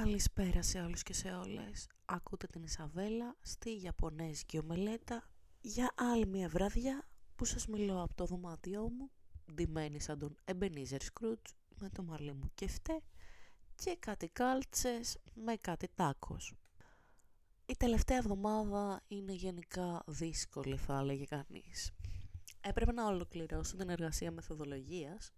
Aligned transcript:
Καλησπέρα 0.00 0.62
σε 0.62 0.80
όλους 0.80 1.02
και 1.02 1.12
σε 1.12 1.28
όλες. 1.28 1.88
Ακούτε 2.04 2.46
την 2.46 2.62
Ισαβέλα 2.62 3.36
στη 3.40 3.80
Ιαπωνέζικη 3.82 4.58
ομελέτα 4.58 5.28
για 5.60 5.92
άλλη 5.96 6.26
μια 6.26 6.48
βράδια 6.48 7.08
που 7.36 7.44
σας 7.44 7.66
μιλώ 7.66 8.02
από 8.02 8.14
το 8.14 8.24
δωμάτιό 8.24 8.82
μου, 8.82 9.10
ντυμένη 9.54 10.00
σαν 10.00 10.18
τον 10.18 10.36
Ebenezer 10.44 10.98
Scrooge 10.98 11.54
με 11.78 11.88
το 11.88 12.02
μαλλί 12.02 12.32
μου 12.32 12.50
κεφτέ 12.54 13.02
και 13.74 13.96
κάτι 13.98 14.28
κάλτσες 14.28 15.18
με 15.34 15.56
κάτι 15.56 15.88
τάκος. 15.94 16.54
Η 17.66 17.76
τελευταία 17.76 18.16
εβδομάδα 18.16 19.02
είναι 19.08 19.32
γενικά 19.32 20.02
δύσκολη 20.06 20.76
θα 20.76 20.98
έλεγε 20.98 21.24
κανείς. 21.24 21.90
Έπρεπε 22.60 22.92
να 22.92 23.06
ολοκληρώσω 23.06 23.76
την 23.76 23.88
εργασία 23.88 24.30
μεθοδολογίας 24.30 25.30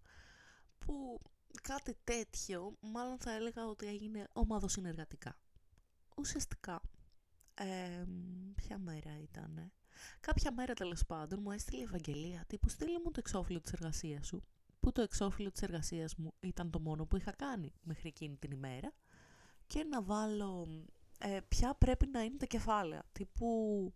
που 0.79 1.21
κάτι 1.63 1.97
τέτοιο 2.05 2.77
μάλλον 2.81 3.19
θα 3.19 3.33
έλεγα 3.33 3.67
ότι 3.67 3.87
έγινε 3.87 4.29
ομαδοσυνεργατικά. 4.33 5.39
Ουσιαστικά, 6.17 6.81
ε, 7.55 8.05
ποια 8.55 8.79
μέρα 8.79 9.19
ήτανε. 9.23 9.73
Κάποια 10.21 10.53
μέρα 10.53 10.75
τέλος 10.75 11.05
πάντων 11.07 11.39
μου 11.43 11.51
έστειλε 11.51 11.81
η 11.81 11.83
Ευαγγελία 11.83 12.45
τύπου 12.47 12.69
στείλε 12.69 12.99
μου 12.99 13.11
το 13.11 13.19
εξώφυλλο 13.19 13.61
της 13.61 13.73
εργασίας 13.73 14.27
σου 14.27 14.43
που 14.81 14.93
το 14.93 15.03
εξώφυλλο 15.03 15.51
της 15.51 15.63
εργασίας 15.63 16.15
μου 16.15 16.35
ήταν 16.41 16.71
το 16.71 16.81
μόνο 16.81 17.07
που 17.07 17.17
είχα 17.17 17.33
κάνει 17.33 17.73
μέχρι 17.83 18.09
εκείνη 18.09 18.37
την 18.37 18.51
ημέρα 18.51 18.93
και 19.67 19.85
να 19.85 20.03
βάλω 20.03 20.67
ε, 21.19 21.39
ποια 21.49 21.75
πρέπει 21.75 22.07
να 22.07 22.23
είναι 22.23 22.37
τα 22.37 22.47
κεφάλαια 22.47 23.03
τύπου 23.13 23.93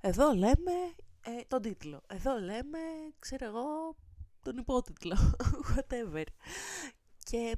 εδώ 0.00 0.34
λέμε 0.34 0.72
ε, 1.20 1.40
τον 1.48 1.62
τίτλο, 1.62 2.02
εδώ 2.06 2.40
λέμε 2.40 2.78
ξέρω 3.18 3.46
εγώ 3.46 3.96
τον 4.42 4.56
υπότιτλο, 4.56 5.16
whatever. 5.70 6.24
Και 7.18 7.56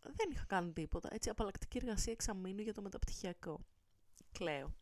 δεν 0.00 0.30
είχα 0.32 0.44
κάνει 0.46 0.72
τίποτα. 0.72 1.08
Έτσι, 1.12 1.28
απαλλακτική 1.30 1.78
εργασία 1.78 2.12
εξαμήνου 2.12 2.62
για 2.62 2.74
το 2.74 2.82
μεταπτυχιακό. 2.82 3.60
Κλαίω. 4.32 4.74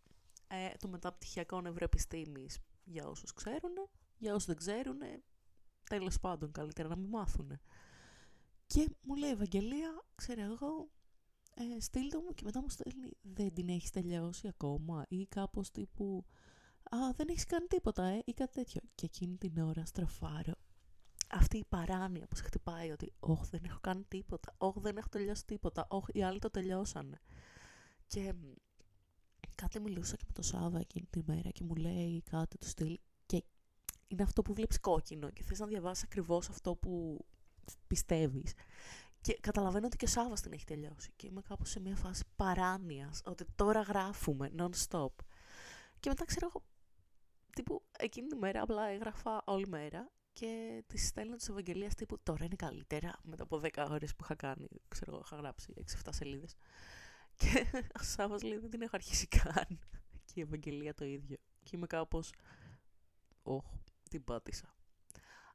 Ε, 0.48 0.70
το 0.78 0.88
μεταπτυχιακό 0.88 1.60
νευροεπιστήμης 1.60 2.58
για 2.84 3.06
όσους 3.06 3.32
ξέρουν, 3.32 3.72
για 4.18 4.34
όσους 4.34 4.46
δεν 4.46 4.56
ξέρουν, 4.56 4.98
τέλος 5.84 6.20
πάντων 6.20 6.52
καλύτερα 6.52 6.88
να 6.88 6.96
μην 6.96 7.08
μάθουν. 7.08 7.60
Και 8.66 8.88
μου 9.02 9.14
λέει 9.14 9.30
Ευαγγελία, 9.30 10.04
ξέρω 10.14 10.42
εγώ, 10.42 10.90
ε, 11.54 11.80
στείλτε 11.80 12.16
μου 12.16 12.34
και 12.34 12.44
μετά 12.44 12.60
μου 12.60 12.68
στέλνει 12.68 13.10
δεν 13.22 13.54
την 13.54 13.68
έχεις 13.68 13.90
τελειώσει 13.90 14.48
ακόμα 14.48 15.04
ή 15.08 15.26
κάπως 15.26 15.70
τύπου 15.70 16.24
«Α, 16.90 17.12
δεν 17.16 17.28
έχεις 17.28 17.44
κάνει 17.44 17.66
τίποτα, 17.66 18.04
ε» 18.04 18.22
ή 18.24 18.32
κάτι 18.32 18.52
τέτοιο. 18.52 18.80
Και 18.94 19.04
εκείνη 19.04 19.36
την 19.36 19.58
ώρα 19.58 19.84
στροφάρω 19.84 20.54
αυτή 21.30 21.58
η 21.58 21.64
παράνοια 21.68 22.26
που 22.26 22.36
σε 22.36 22.42
χτυπάει 22.42 22.90
ότι 22.90 23.12
«Ωχ, 23.20 23.48
δεν 23.48 23.60
έχω 23.64 23.78
κάνει 23.80 24.04
τίποτα, 24.08 24.54
όχ, 24.58 24.78
δεν 24.78 24.96
έχω 24.96 25.08
τελειώσει 25.08 25.44
τίποτα, 25.44 25.86
όχ, 25.88 26.06
οι 26.12 26.22
άλλοι 26.22 26.38
το 26.38 26.50
τελειώσανε». 26.50 27.20
Και 28.06 28.34
κάτι 29.54 29.80
μιλούσα 29.80 30.16
και 30.16 30.24
με 30.26 30.32
το 30.32 30.42
Σάβα 30.42 30.78
εκείνη 30.78 31.06
τη 31.10 31.20
μέρα 31.26 31.50
και 31.50 31.64
μου 31.64 31.74
λέει 31.74 32.22
κάτι 32.30 32.58
του 32.58 32.66
στυλ 32.66 32.98
και 33.26 33.44
είναι 34.08 34.22
αυτό 34.22 34.42
που 34.42 34.54
βλέπεις 34.54 34.80
κόκκινο 34.80 35.30
και 35.30 35.42
θες 35.42 35.58
να 35.58 35.66
διαβάσεις 35.66 36.04
ακριβώς 36.04 36.48
αυτό 36.48 36.74
που 36.74 37.24
πιστεύεις. 37.86 38.52
Και 39.20 39.38
καταλαβαίνω 39.40 39.86
ότι 39.86 39.96
και 39.96 40.04
ο 40.04 40.08
Σάββας 40.08 40.40
την 40.40 40.52
έχει 40.52 40.64
τελειώσει 40.64 41.12
και 41.16 41.26
είμαι 41.26 41.40
κάπως 41.40 41.70
σε 41.70 41.80
μια 41.80 41.96
φάση 41.96 42.24
παράνοιας 42.36 43.20
ότι 43.24 43.44
τώρα 43.54 43.80
γράφουμε 43.80 44.52
non-stop. 44.58 45.12
Και 46.00 46.08
μετά 46.08 46.24
ξέρω 46.24 46.46
εγώ, 46.46 46.64
τύπου 47.54 47.82
εκείνη 47.98 48.26
τη 48.26 48.36
μέρα 48.36 48.62
απλά 48.62 48.88
έγραφα 48.88 49.42
όλη 49.44 49.68
μέρα 49.68 50.10
και 50.38 50.84
τη 50.86 50.98
στέλνω 50.98 51.36
της 51.36 51.48
Ευαγγελίας 51.48 51.94
τύπου 51.94 52.18
τώρα 52.22 52.44
είναι 52.44 52.56
καλύτερα 52.56 53.18
μετά 53.22 53.42
από 53.42 53.60
10 53.62 53.86
ώρες 53.90 54.14
που 54.14 54.24
είχα 54.24 54.34
κάνει. 54.34 54.68
Ξέρω 54.88 55.12
εγώ, 55.12 55.22
είχα 55.24 55.36
γράψει 55.36 55.74
6-7 55.76 56.08
σελίδες. 56.10 56.54
Και 57.36 57.66
ο 58.00 58.02
Σάββας 58.02 58.42
λέει 58.42 58.58
δεν 58.58 58.70
την 58.70 58.82
έχω 58.82 58.96
αρχίσει 58.96 59.26
καν. 59.26 59.78
Και 60.24 60.32
η 60.34 60.40
Ευαγγελία 60.40 60.94
το 60.94 61.04
ίδιο. 61.04 61.36
Και 61.62 61.76
είμαι 61.76 61.86
κάπως. 61.86 62.32
Ωχ, 63.42 63.64
την 64.10 64.24
πάτησα. 64.24 64.74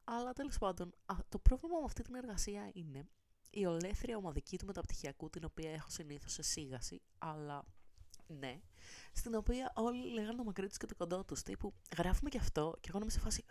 Αλλά 0.03 0.33
τέλος 0.33 0.57
πάντων, 0.57 0.93
το 1.29 1.39
πρόβλημα 1.39 1.77
με 1.77 1.85
αυτή 1.85 2.01
την 2.01 2.15
εργασία 2.15 2.69
είναι 2.73 3.07
η 3.49 3.65
ολέθρια 3.65 4.17
ομαδική 4.17 4.57
του 4.57 4.65
μεταπτυχιακού, 4.65 5.29
την 5.29 5.43
οποία 5.43 5.71
έχω 5.71 5.89
συνήθως 5.89 6.33
σε 6.33 6.41
σίγαση, 6.41 7.01
αλλά 7.17 7.65
ναι, 8.27 8.61
στην 9.13 9.35
οποία 9.35 9.71
όλοι 9.75 10.13
λέγανε 10.13 10.37
το 10.37 10.43
μακρύ 10.43 10.67
του 10.67 10.77
και 10.77 10.85
το 10.85 10.95
κοντό 10.95 11.23
τους. 11.23 11.41
Τύπου 11.41 11.73
γράφουμε 11.97 12.29
και 12.29 12.37
αυτό, 12.37 12.77
και 12.79 12.89
εγώ 12.89 12.97
να 12.97 13.03
είμαι 13.03 13.13
σε 13.13 13.19
φάση. 13.19 13.43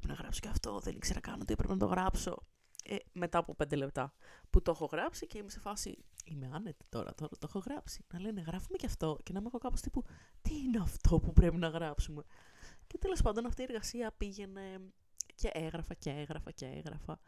Πρέπει 0.00 0.14
να 0.14 0.22
γράψω 0.22 0.40
και 0.40 0.48
αυτό, 0.48 0.78
δεν 0.78 0.94
ήξερα 0.94 1.20
καν 1.20 1.40
ότι 1.40 1.52
έπρεπε 1.52 1.72
να 1.72 1.78
το 1.78 1.86
γράψω. 1.86 2.42
Ε, 2.84 2.96
μετά 3.12 3.38
από 3.38 3.54
πέντε 3.54 3.76
λεπτά 3.76 4.14
που 4.50 4.62
το 4.62 4.70
έχω 4.70 4.84
γράψει 4.84 5.26
και 5.26 5.38
είμαι 5.38 5.50
σε 5.50 5.60
φάση. 5.60 6.04
Είμαι 6.24 6.50
άνετη 6.52 6.84
τώρα, 6.88 7.14
τώρα 7.14 7.36
το 7.38 7.46
έχω 7.48 7.58
γράψει. 7.58 8.04
Να 8.12 8.20
λένε 8.20 8.40
γράφουμε 8.40 8.76
και 8.76 8.86
αυτό 8.86 9.18
και 9.22 9.32
να 9.32 9.38
είμαι 9.38 9.48
εγώ 9.48 9.58
κάπως 9.58 9.80
τύπου. 9.80 10.04
Τι 10.42 10.56
είναι 10.58 10.78
αυτό 10.82 11.20
που 11.20 11.32
πρέπει 11.32 11.56
να 11.56 11.68
γράψουμε. 11.68 12.22
Και 12.86 12.98
τέλος 12.98 13.22
πάντων 13.22 13.46
αυτή 13.46 13.60
η 13.60 13.64
εργασία 13.68 14.12
πήγαινε 14.16 14.92
και 15.34 15.50
έγραφα 15.52 15.94
και 15.94 16.10
έγραφα 16.10 16.50
και 16.50 16.66
έγραφα. 16.66 17.20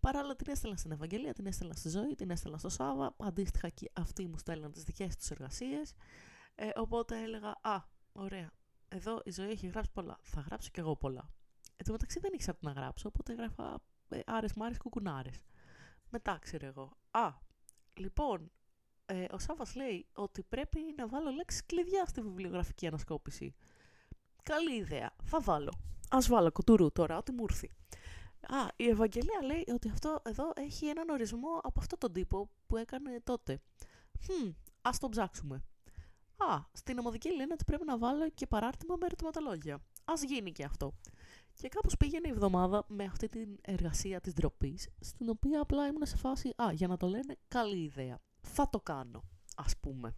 Παράλληλα 0.00 0.36
την 0.36 0.48
έστελνα 0.50 0.76
στην 0.76 0.90
Ευαγγελία, 0.90 1.32
την 1.32 1.46
έστελνα 1.46 1.74
στη 1.74 1.88
ζωή, 1.88 2.14
την 2.14 2.30
έστελνα 2.30 2.58
στο 2.58 2.68
Σάβα. 2.68 3.14
Αντίστοιχα 3.18 3.68
και 3.68 3.90
αυτοί 3.92 4.26
μου 4.26 4.38
στέλναν 4.38 4.72
τις 4.72 4.82
δικές 4.82 5.16
τους 5.16 5.30
εργασίες. 5.30 5.92
Ε, 6.54 6.68
οπότε 6.76 7.22
έλεγα, 7.22 7.58
Α, 7.62 7.82
ωραία. 8.12 8.50
Εδώ 8.88 9.20
η 9.24 9.30
ζωή 9.30 9.50
έχει 9.50 9.66
γράψει 9.66 9.90
πολλά. 9.92 10.18
Θα 10.22 10.40
γράψω 10.40 10.70
κι 10.72 10.80
εγώ 10.80 10.96
πολλά. 10.96 11.30
Εν 11.80 11.86
τω 11.86 11.92
μεταξύ 11.92 12.18
δεν 12.18 12.32
ήξερα 12.32 12.56
τι 12.56 12.64
να 12.64 12.72
γράψω, 12.72 13.08
οπότε 13.08 13.32
έγραφα 13.32 13.80
ε, 14.08 14.20
άρες 14.26 14.54
μάρες 14.54 14.78
κουκουνάρες. 14.78 15.40
Μετά 16.10 16.38
ξέρω 16.40 16.66
εγώ. 16.66 16.96
Α, 17.10 17.32
λοιπόν, 17.94 18.50
ε, 19.06 19.24
ο 19.30 19.38
Σάββας 19.38 19.74
λέει 19.74 20.06
ότι 20.12 20.42
πρέπει 20.42 20.80
να 20.96 21.08
βάλω 21.08 21.30
λέξεις 21.30 21.66
κλειδιά 21.66 22.06
στη 22.06 22.20
βιβλιογραφική 22.20 22.86
ανασκόπηση. 22.86 23.54
Καλή 24.42 24.74
ιδέα. 24.74 25.10
Θα 25.24 25.40
βάλω. 25.40 25.72
Ας 26.10 26.28
βάλω 26.28 26.52
κοτουρού 26.52 26.92
τώρα, 26.92 27.16
ό,τι 27.16 27.32
μου 27.32 27.44
έρθει. 27.48 27.70
Α, 28.40 28.68
η 28.76 28.88
Ευαγγελία 28.88 29.42
λέει 29.44 29.64
ότι 29.74 29.88
αυτό 29.88 30.20
εδώ 30.24 30.52
έχει 30.54 30.86
έναν 30.86 31.08
ορισμό 31.08 31.60
από 31.62 31.80
αυτό 31.80 31.96
τον 31.98 32.12
τύπο 32.12 32.50
που 32.66 32.76
έκανε 32.76 33.20
τότε. 33.24 33.60
Hm, 34.26 34.54
ας 34.82 34.98
το 34.98 35.08
ψάξουμε. 35.08 35.62
Α, 36.36 36.58
στην 36.72 36.98
ομοδική 36.98 37.34
λένε 37.34 37.52
ότι 37.52 37.64
πρέπει 37.64 37.84
να 37.84 37.98
βάλω 37.98 38.30
και 38.30 38.46
παράρτημα 38.46 38.96
με 38.96 39.06
ερωτηματολόγια. 39.06 39.82
Ας 40.04 40.22
γίνει 40.22 40.52
και 40.52 40.64
αυτό. 40.64 40.94
Και 41.60 41.68
κάπως 41.68 41.96
πήγαινε 41.96 42.28
η 42.28 42.30
εβδομάδα 42.30 42.84
με 42.88 43.04
αυτή 43.04 43.26
την 43.26 43.58
εργασία 43.60 44.20
της 44.20 44.32
ντροπής, 44.32 44.88
στην 45.00 45.28
οποία 45.28 45.60
απλά 45.60 45.86
ήμουν 45.86 46.06
σε 46.06 46.16
φάση 46.16 46.52
«Α, 46.56 46.72
για 46.72 46.86
να 46.86 46.96
το 46.96 47.06
λένε, 47.06 47.36
καλή 47.48 47.82
ιδέα. 47.82 48.20
Θα 48.40 48.68
το 48.68 48.80
κάνω», 48.80 49.24
ας 49.56 49.76
πούμε. 49.76 50.16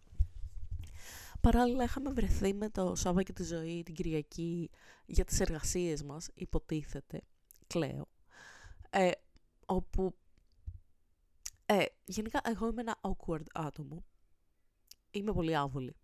Παράλληλα 1.41 1.83
είχαμε 1.83 2.11
βρεθεί 2.11 2.53
με 2.53 2.69
το 2.69 2.95
Σάββα 2.95 3.23
και 3.23 3.33
τη 3.33 3.43
ζωή 3.43 3.83
την 3.83 3.93
Κυριακή 3.93 4.69
για 5.05 5.25
τις 5.25 5.39
εργασίες 5.39 6.03
μας, 6.03 6.29
υποτίθεται, 6.33 7.21
κλαίω, 7.67 8.07
ε, 8.89 9.11
όπου 9.65 10.15
ε, 11.65 11.85
γενικά 12.05 12.41
εγώ 12.43 12.67
είμαι 12.67 12.81
ένα 12.81 12.99
awkward 13.01 13.45
άτομο. 13.53 14.03
Είμαι 15.11 15.31
πολύ 15.33 15.55
άβολη. 15.55 15.95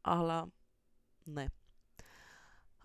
Αλλά 0.00 0.52
ναι. 1.24 1.44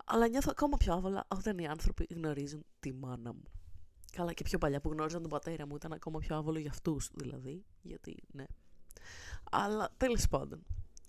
Αλλά 0.04 0.28
νιώθω 0.28 0.48
ακόμα 0.50 0.76
πιο 0.76 0.94
άβολα 0.94 1.26
όταν 1.28 1.58
οι 1.58 1.66
άνθρωποι 1.66 2.06
γνωρίζουν 2.10 2.64
τη 2.80 2.92
μάνα 2.92 3.32
μου. 3.32 3.42
Καλά 4.12 4.32
και 4.32 4.44
πιο 4.44 4.58
παλιά 4.58 4.80
που 4.80 4.90
γνώριζαν 4.90 5.20
τον 5.20 5.30
πατέρα 5.30 5.66
μου 5.66 5.74
ήταν 5.74 5.92
ακόμα 5.92 6.18
πιο 6.18 6.36
άβολο 6.36 6.58
για 6.58 6.70
αυτούς 6.70 7.10
δηλαδή. 7.14 7.64
Γιατί 7.82 8.16
ναι. 8.32 8.44
Αλλά 9.50 9.94
τέλος 9.96 10.28
πάντων. 10.28 10.64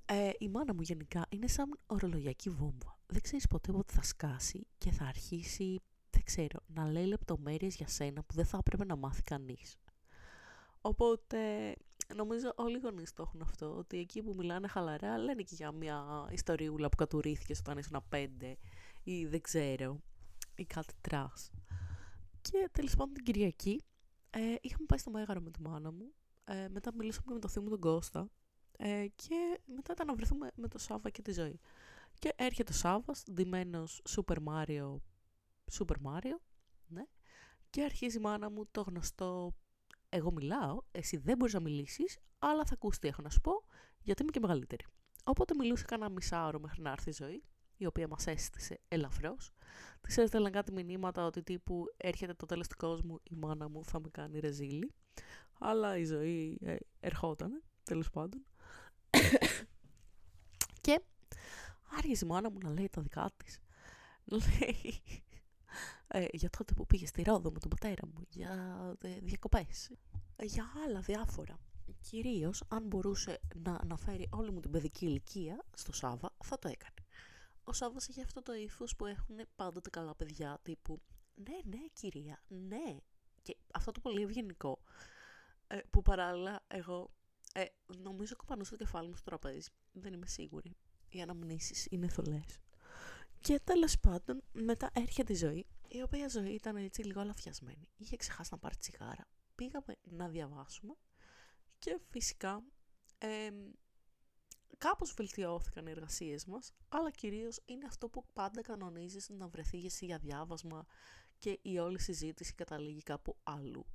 Ε, 0.05 0.29
η 0.37 0.49
μάνα 0.49 0.73
μου 0.73 0.81
γενικά 0.81 1.25
είναι 1.29 1.47
σαν 1.47 1.79
ορολογιακή 1.85 2.49
βόμβα. 2.49 2.99
Δεν 3.07 3.21
ξέρεις 3.21 3.47
ποτέ 3.47 3.71
πότε 3.71 3.93
θα 3.93 4.03
σκάσει 4.03 4.67
και 4.77 4.91
θα 4.91 5.05
αρχίσει, 5.05 5.81
δεν 6.09 6.23
ξέρω, 6.23 6.59
να 6.67 6.91
λέει 6.91 7.05
λεπτομέρειες 7.05 7.75
για 7.75 7.87
σένα 7.87 8.23
που 8.23 8.33
δεν 8.33 8.45
θα 8.45 8.57
έπρεπε 8.57 8.85
να 8.85 8.95
μάθει 8.95 9.21
κανείς. 9.21 9.77
Οπότε 10.81 11.73
νομίζω 12.15 12.53
όλοι 12.55 12.75
οι 12.77 12.79
γονείς 12.83 13.13
το 13.13 13.23
έχουν 13.27 13.41
αυτό, 13.41 13.75
ότι 13.77 13.99
εκεί 13.99 14.21
που 14.21 14.33
μιλάνε 14.37 14.67
χαλαρά 14.67 15.17
λένε 15.17 15.41
και 15.41 15.55
για 15.55 15.71
μια 15.71 16.27
ιστοριούλα 16.31 16.89
που 16.89 16.95
κατουρήθηκε 16.95 17.53
όταν 17.59 17.77
ήσουν 17.77 18.03
πέντε 18.09 18.57
ή 19.05 19.25
δεν 19.25 19.41
ξέρω, 19.41 20.01
ή 20.55 20.65
κάτι 20.65 20.93
trash. 21.01 21.51
Και 22.41 22.69
τέλος 22.71 22.95
πάντων 22.95 23.13
την 23.13 23.23
Κυριακή 23.23 23.81
ε, 24.29 24.55
είχαμε 24.61 24.85
πάει 24.87 24.99
στο 24.99 25.11
Μέγαρο 25.11 25.41
με 25.41 25.51
τη 25.51 25.61
μάνα 25.61 25.91
μου, 25.91 26.13
ε, 26.43 26.67
μετά 26.69 26.91
μιλήσαμε 26.93 27.25
και 27.27 27.33
με 27.33 27.39
το 27.39 27.47
θείο 27.47 27.61
μου 27.61 27.69
τον 27.69 27.79
Κώστα 27.79 28.29
ε, 28.77 29.07
και 29.15 29.59
μετά 29.65 29.91
ήταν 29.91 30.07
να 30.07 30.15
βρεθούμε 30.15 30.51
με 30.55 30.67
το 30.67 30.77
Σάβα 30.77 31.09
και 31.09 31.21
τη 31.21 31.31
Ζωή. 31.31 31.59
Και 32.19 32.33
έρχεται 32.35 32.71
ο 32.71 32.75
Σάββας, 32.75 33.23
ντυμένος 33.31 34.01
Super 34.15 34.37
Mario, 34.47 34.95
Super 35.71 35.95
Mario, 36.03 36.37
ναι, 36.87 37.03
και 37.69 37.83
αρχίζει 37.83 38.17
η 38.17 38.21
μάνα 38.21 38.49
μου 38.49 38.65
το 38.71 38.81
γνωστό 38.81 39.55
εγώ 40.09 40.31
μιλάω, 40.31 40.81
εσύ 40.91 41.17
δεν 41.17 41.37
μπορείς 41.37 41.53
να 41.53 41.59
μιλήσεις, 41.59 42.19
αλλά 42.39 42.65
θα 42.65 42.73
ακούσεις 42.73 42.99
τι 42.99 43.07
έχω 43.07 43.21
να 43.21 43.29
σου 43.29 43.41
πω, 43.41 43.51
γιατί 44.01 44.21
είμαι 44.21 44.31
και 44.31 44.39
μεγαλύτερη. 44.39 44.85
Οπότε 45.23 45.53
μιλούσε 45.55 45.85
κανένα 45.87 46.09
μισάωρο 46.09 46.59
μέχρι 46.59 46.81
να 46.81 46.91
έρθει 46.91 47.09
η 47.09 47.13
ζωή, 47.13 47.43
η 47.77 47.85
οποία 47.85 48.07
μας 48.07 48.27
έστησε 48.27 48.79
ελαφρώς. 48.87 49.51
Της 50.01 50.17
έστελναν 50.17 50.51
κάτι 50.51 50.71
μηνύματα 50.71 51.25
ότι 51.25 51.43
τύπου 51.43 51.85
έρχεται 51.97 52.33
το 52.33 52.45
τέλος 52.45 52.67
του 52.67 52.75
κόσμου, 52.77 53.19
η 53.23 53.35
μάνα 53.35 53.69
μου 53.69 53.85
θα 53.85 53.99
με 53.99 54.09
κάνει 54.09 54.39
ρεζίλη. 54.39 54.93
Αλλά 55.59 55.97
η 55.97 56.05
ζωή 56.05 56.57
ε, 56.61 56.75
ερχόταν. 56.99 57.63
τέλος 57.83 58.09
πάντων. 58.09 58.45
και 60.81 61.01
άρχισε 61.97 62.25
η 62.25 62.27
μάνα 62.27 62.49
μου 62.49 62.57
να 62.63 62.69
λέει 62.69 62.89
τα 62.89 63.01
δικά 63.01 63.31
της. 63.37 63.59
Λέει, 64.25 65.01
ε, 66.07 66.25
για 66.31 66.49
τότε 66.49 66.73
που 66.73 66.85
πήγες 66.85 67.09
στη 67.09 67.21
Ρόδο 67.21 67.51
με 67.51 67.59
τον 67.59 67.69
πατέρα 67.69 68.07
μου, 68.07 68.25
για 68.29 68.79
ε, 69.01 69.19
διακοπές, 69.21 69.91
ε, 70.35 70.45
για 70.45 70.65
άλλα 70.85 70.99
διάφορα. 70.99 71.59
Κυρίως, 72.01 72.63
αν 72.67 72.83
μπορούσε 72.87 73.39
να 73.55 73.79
αναφέρει 73.81 74.27
όλη 74.31 74.51
μου 74.51 74.59
την 74.59 74.71
παιδική 74.71 75.05
ηλικία 75.05 75.65
στο 75.75 75.93
Σάβα, 75.93 76.35
θα 76.43 76.59
το 76.59 76.67
έκανε. 76.67 77.04
Ο 77.67 77.73
Σάββας 77.73 78.07
είχε 78.07 78.21
αυτό 78.21 78.41
το 78.41 78.53
ύφος 78.53 78.95
που 78.95 79.05
έχουν 79.05 79.37
πάντοτε 79.55 79.89
καλά 79.89 80.15
παιδιά, 80.15 80.59
τύπου 80.61 81.01
«Ναι, 81.35 81.57
ναι, 81.63 81.87
κυρία, 81.93 82.43
ναι». 82.47 82.97
Και 83.41 83.57
αυτό 83.73 83.91
το 83.91 83.99
πολύ 83.99 84.21
ευγενικό, 84.21 84.81
ε, 85.67 85.79
που 85.89 86.01
παράλληλα 86.01 86.63
εγώ 86.67 87.11
ε, 87.53 87.65
νομίζω 87.97 88.35
κοπανούσα 88.35 88.71
το 88.71 88.77
κεφάλι 88.77 89.09
μου 89.09 89.15
στο 89.15 89.23
τραπέζι. 89.23 89.69
Δεν 89.91 90.13
είμαι 90.13 90.27
σίγουρη. 90.27 90.75
Οι 91.09 91.21
αναμνήσεις 91.21 91.87
είναι 91.89 92.07
θολές. 92.07 92.59
Και 93.39 93.59
τέλος 93.63 93.99
πάντων, 93.99 94.43
μετά 94.51 94.89
έρχεται 94.93 95.33
η 95.33 95.35
ζωή, 95.35 95.65
η 95.87 96.01
οποία 96.01 96.27
ζωή 96.27 96.53
ήταν 96.53 96.75
έτσι 96.75 97.01
λίγο 97.03 97.19
αλαφιασμένη. 97.19 97.89
Είχε 97.97 98.15
ξεχάσει 98.15 98.49
να 98.51 98.57
πάρει 98.57 98.75
τσιγάρα. 98.75 99.27
Πήγαμε 99.55 99.95
να 100.03 100.27
διαβάσουμε 100.27 100.93
και 101.79 101.99
φυσικά 102.09 102.63
ε, 103.17 103.49
κάπως 104.77 105.13
βελτιώθηκαν 105.13 105.87
οι 105.87 105.91
εργασίες 105.91 106.45
μας, 106.45 106.73
αλλά 106.89 107.11
κυρίως 107.11 107.59
είναι 107.65 107.85
αυτό 107.85 108.09
που 108.09 108.25
πάντα 108.33 108.61
κανονίζεις 108.61 109.29
να 109.29 109.47
βρεθείς 109.47 109.85
εσύ 109.85 110.05
για 110.05 110.17
διάβασμα 110.17 110.85
και 111.37 111.59
η 111.61 111.77
όλη 111.77 111.99
συζήτηση 111.99 112.53
καταλήγει 112.53 113.01
κάπου 113.01 113.37
αλλού. 113.43 113.85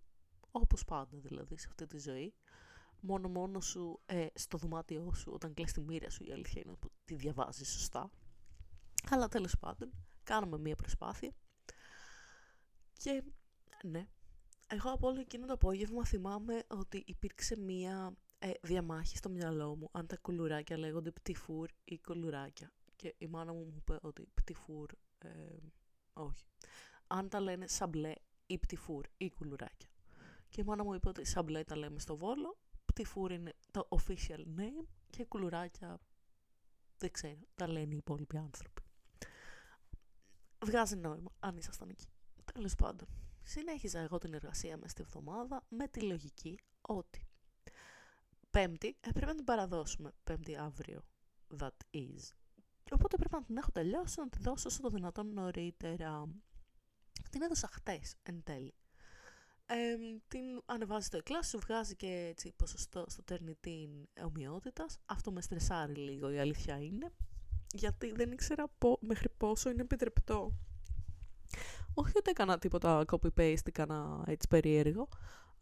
Όπως 0.50 0.84
πάντα 0.84 1.18
δηλαδή 1.18 1.58
σε 1.58 1.66
αυτή 1.68 1.86
τη 1.86 1.98
ζωή. 1.98 2.34
Μόνο 3.00 3.28
μόνο 3.28 3.60
σου 3.60 4.00
ε, 4.06 4.26
στο 4.34 4.58
δωμάτιό 4.58 5.12
σου 5.12 5.32
όταν 5.32 5.54
κλαις 5.54 5.72
τη 5.72 5.80
μοίρα 5.80 6.10
σου 6.10 6.24
η 6.24 6.32
αλήθεια 6.32 6.62
είναι 6.64 6.72
ότι 6.72 6.88
τη 7.04 7.14
διαβάζεις 7.14 7.68
σωστά. 7.72 8.10
Αλλά 9.10 9.28
τέλος 9.28 9.58
πάντων, 9.58 9.90
κάναμε 10.22 10.58
μία 10.58 10.76
προσπάθεια. 10.76 11.32
Και 12.92 13.22
ναι, 13.82 14.06
εγώ 14.66 14.90
από 14.90 15.08
όλο 15.08 15.20
εκείνο 15.20 15.46
το 15.46 15.52
απόγευμα 15.52 16.04
θυμάμαι 16.04 16.64
ότι 16.68 17.02
υπήρξε 17.06 17.56
μία 17.56 18.16
ε, 18.42 18.50
διαμάχη 18.62 19.16
στο 19.16 19.28
μυαλό 19.28 19.76
μου 19.76 19.88
αν 19.92 20.06
τα 20.06 20.16
κουλουράκια 20.16 20.78
λέγονται 20.78 21.10
πτυφούρ 21.10 21.70
ή 21.84 22.00
κουλουράκια. 22.00 22.72
Και 22.96 23.14
η 23.18 23.26
μάνα 23.26 23.52
μου 23.52 23.58
μου 23.58 23.74
είπε 23.76 23.98
ότι 24.02 24.28
πτυφούρ, 24.34 24.90
ε, 25.18 25.28
όχι. 26.12 26.44
Αν 27.06 27.28
τα 27.28 27.40
λένε 27.40 27.66
σαμπλέ 27.66 28.12
ή 28.46 28.58
πτυφούρ 28.58 29.06
ή 29.16 29.30
κουλουράκια. 29.30 29.88
Και 30.48 30.60
η 30.60 30.64
μάνα 30.64 30.84
μου 30.84 30.94
είπε 30.94 31.08
ότι 31.08 31.24
σαμπλέ 31.24 31.64
τα 31.64 31.76
λέμε 31.76 31.98
στο 31.98 32.16
Βόλο, 32.16 32.58
πτυφούρ 32.84 33.32
είναι 33.32 33.54
το 33.70 33.88
official 33.90 34.40
name 34.58 34.86
και 35.10 35.24
κουλουράκια 35.24 36.00
δεν 37.00 37.10
ξέρω, 37.10 37.40
τα 37.54 37.68
λένε 37.68 37.94
οι 37.94 37.96
υπόλοιποι 37.96 38.36
άνθρωποι. 38.36 38.82
Βγάζει 40.64 40.96
νόημα, 40.96 41.32
αν 41.38 41.56
ήσασταν 41.56 41.88
εκεί. 41.88 42.06
Τέλος 42.52 42.74
πάντων, 42.74 43.08
συνέχιζα 43.42 43.98
εγώ 43.98 44.18
την 44.18 44.34
εργασία 44.34 44.76
μες 44.76 44.90
στη 44.90 45.02
εβδομάδα 45.02 45.64
με 45.68 45.88
τη 45.88 46.00
λογική 46.00 46.58
ότι 46.80 47.29
Πέμπτη 48.50 48.96
έπρεπε 49.00 49.26
να 49.26 49.34
την 49.34 49.44
παραδώσουμε. 49.44 50.12
Πέμπτη 50.24 50.56
αύριο. 50.56 51.04
That 51.58 51.76
is. 51.94 52.32
Οπότε 52.92 53.16
πρέπει 53.16 53.34
να 53.34 53.42
την 53.42 53.56
έχω 53.56 53.70
τελειώσει, 53.70 54.20
να 54.20 54.28
τη 54.28 54.38
δώσω 54.38 54.68
όσο 54.68 54.80
το 54.80 54.88
δυνατόν 54.88 55.32
νωρίτερα. 55.32 56.28
Την 57.30 57.42
έδωσα 57.42 57.68
χτες 57.72 58.14
εν 58.22 58.42
τέλει. 58.42 58.74
Ε, 59.66 59.96
την 60.28 60.62
ανεβάζει 60.66 61.06
στο 61.06 61.16
εκλάσι, 61.16 61.50
σου 61.50 61.58
βγάζει 61.58 61.96
και 61.96 62.26
έτσι 62.28 62.52
ποσοστό 62.56 63.04
στο 63.08 63.22
τερνητή 63.22 64.08
ομοιότητας. 64.24 64.98
Αυτό 65.06 65.32
με 65.32 65.40
στρεσάρει 65.40 65.94
λίγο, 65.94 66.30
η 66.30 66.38
αλήθεια 66.38 66.76
είναι. 66.78 67.12
Γιατί 67.72 68.12
δεν 68.12 68.32
ήξερα 68.32 68.68
πο, 68.78 68.98
μέχρι 69.00 69.28
πόσο 69.28 69.70
είναι 69.70 69.82
επιτρεπτό. 69.82 70.52
Όχι 71.94 72.12
ότι 72.16 72.30
έκανα 72.30 72.58
τίποτα 72.58 73.04
copy-paste, 73.06 73.66
έκανα 73.66 74.24
έτσι 74.26 74.48
περίεργο, 74.48 75.08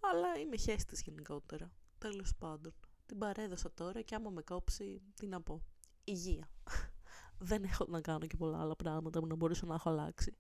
αλλά 0.01 0.39
είμαι 0.39 0.57
χέστης 0.57 1.03
γενικότερα. 1.03 1.71
Τέλος 1.99 2.35
πάντων, 2.39 2.75
την 3.07 3.19
παρέδωσα 3.19 3.73
τώρα 3.75 4.03
και 4.03 4.15
άμα 4.15 4.31
με 4.31 4.43
κόψει, 4.43 5.03
τι 5.15 5.27
να 5.27 5.41
πω. 5.41 5.63
Υγεία. 6.05 6.51
δεν 7.39 7.65
έχω 7.65 7.85
να 7.89 8.01
κάνω 8.01 8.27
και 8.27 8.37
πολλά 8.37 8.61
άλλα 8.61 8.77
πράγματα 8.77 9.21
που 9.21 9.27
να 9.27 9.35
μπορούσα 9.35 9.67
να 9.67 9.75
έχω 9.75 9.91
αλλάξει. 9.91 10.37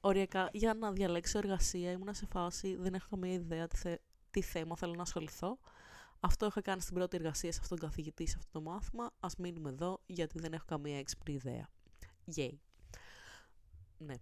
Οριακά, 0.00 0.48
για 0.52 0.74
να 0.74 0.92
διαλέξω 0.92 1.38
εργασία, 1.38 1.90
ήμουν 1.90 2.14
σε 2.14 2.26
φάση, 2.26 2.76
δεν 2.76 2.94
έχω 2.94 3.06
καμία 3.10 3.32
ιδέα 3.32 3.68
τι, 3.68 3.76
θε, 3.76 3.96
τι 4.30 4.42
θέμα 4.42 4.76
θέλω 4.76 4.94
να 4.94 5.02
ασχοληθώ. 5.02 5.58
Αυτό 6.20 6.46
είχα 6.46 6.60
κάνει 6.60 6.80
στην 6.80 6.94
πρώτη 6.94 7.16
εργασία 7.16 7.52
σε 7.52 7.58
αυτόν 7.62 7.78
τον 7.78 7.88
καθηγητή, 7.88 8.26
σε 8.26 8.34
αυτό 8.38 8.50
το 8.52 8.70
μάθημα. 8.70 9.04
Α 9.04 9.28
μείνουμε 9.38 9.70
εδώ, 9.70 10.00
γιατί 10.06 10.38
δεν 10.38 10.52
έχω 10.52 10.64
καμία 10.66 10.98
έξυπνη 10.98 11.34
ιδέα. 11.34 11.68
Yay. 12.36 12.52
Ναι. 13.98 14.14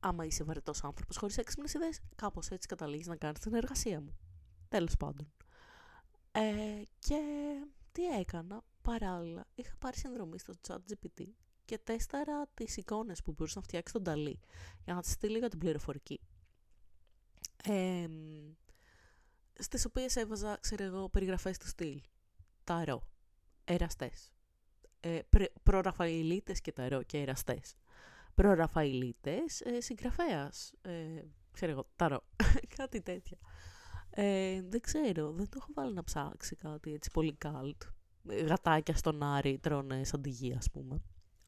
Άμα 0.00 0.24
είσαι 0.24 0.44
βαρετός 0.44 0.84
άνθρωπος 0.84 1.16
χωρίς 1.16 1.38
έξυπνες 1.38 1.74
ιδέες, 1.74 2.00
κάπως 2.14 2.48
έτσι 2.48 2.68
καταλήγεις 2.68 3.06
να 3.06 3.16
κάνεις 3.16 3.40
την 3.40 3.54
εργασία 3.54 4.00
μου. 4.00 4.16
Τέλος 4.68 4.96
πάντων. 4.96 5.32
Ε, 6.32 6.82
και 6.98 7.20
τι 7.92 8.06
έκανα, 8.06 8.62
παράλληλα, 8.82 9.46
είχα 9.54 9.76
πάρει 9.78 9.96
συνδρομή 9.96 10.38
στο 10.38 10.54
ChatGPT 10.68 11.24
και 11.64 11.78
τέσταρα 11.78 12.46
τις 12.54 12.76
εικόνες 12.76 13.22
που 13.22 13.32
μπορούσε 13.32 13.58
να 13.58 13.64
φτιάξει 13.64 13.92
τον 13.92 14.02
Ταλή 14.02 14.40
για 14.84 14.94
να 14.94 15.00
τις 15.00 15.10
στείλει 15.10 15.38
για 15.38 15.48
την 15.48 15.58
πληροφορική. 15.58 16.20
Ε, 17.64 18.06
στις 19.58 19.84
οποίες 19.84 20.16
έβαζα, 20.16 20.58
ξέρω 20.60 20.84
εγώ, 20.84 21.08
περιγραφές 21.08 21.58
του 21.58 21.66
στυλ. 21.66 22.00
Ταρό, 22.64 23.06
εραστές. 23.64 24.32
Ε, 25.00 25.18
προραφαηλίτες 25.62 26.60
και 26.60 26.72
ταρό 26.72 27.02
και 27.02 27.18
εραστές. 27.18 27.74
Προραφαηλίτες, 28.34 29.60
ε, 29.60 29.80
συγγραφέας. 29.80 30.72
Ε, 30.82 31.22
ξέρω 31.52 31.72
εγώ, 31.72 31.88
ταρό. 31.96 32.24
Κάτι 32.76 33.00
τέτοια. 33.00 33.38
Ε, 34.10 34.62
δεν 34.62 34.80
ξέρω, 34.80 35.30
δεν 35.30 35.48
το 35.48 35.58
έχω 35.60 35.68
βάλει 35.74 35.94
να 35.94 36.04
ψάξει 36.04 36.56
κάτι 36.56 36.92
έτσι 36.92 37.10
πολύ 37.10 37.32
καλτ. 37.32 37.82
Γατάκια 38.46 38.96
στον 38.96 39.22
Άρη 39.22 39.58
τρώνε 39.58 40.04
σαν 40.04 40.22
τη 40.22 40.30
γη, 40.30 40.54
ας 40.54 40.70
πούμε. 40.70 41.02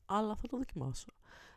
Αλλά 0.06 0.36
θα 0.36 0.48
το 0.48 0.56
δοκιμάσω. 0.56 1.08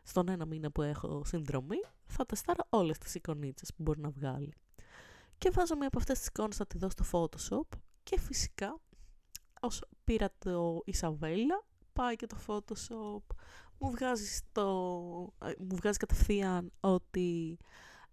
Στον 0.04 0.30
ένα 0.30 0.46
μήνα 0.46 0.72
που 0.72 0.82
έχω 0.82 1.22
συνδρομή, 1.26 1.78
θα 2.06 2.26
τεστάρω 2.26 2.66
όλες 2.70 2.98
τις 2.98 3.16
εικονίτσες 3.16 3.74
που 3.74 3.84
μπορεί 3.84 4.00
να 4.00 4.10
βγάλει. 4.10 4.54
Και 5.38 5.50
βάζω 5.50 5.76
μία 5.76 5.88
από 5.88 5.98
αυτές 5.98 6.18
τις 6.18 6.28
εικόνες 6.28 6.60
να 6.60 6.66
τη 6.66 6.78
δω 6.78 6.90
στο 6.90 7.04
Photoshop 7.12 7.78
και 8.04 8.20
φυσικά, 8.20 8.80
όσο 9.62 9.88
πήρα 10.04 10.30
το 10.38 10.82
Ισαβέλα, 10.86 11.66
πάει 11.94 12.16
και 12.16 12.28
το 12.28 12.38
Photoshop, 12.48 13.36
μου 13.78 13.90
βγάζει, 13.92 14.26
στο, 14.26 15.34
ε, 15.42 15.52
μου 15.60 15.76
βγάζει 15.76 15.98
κατευθείαν 15.98 16.72
ότι 16.80 17.58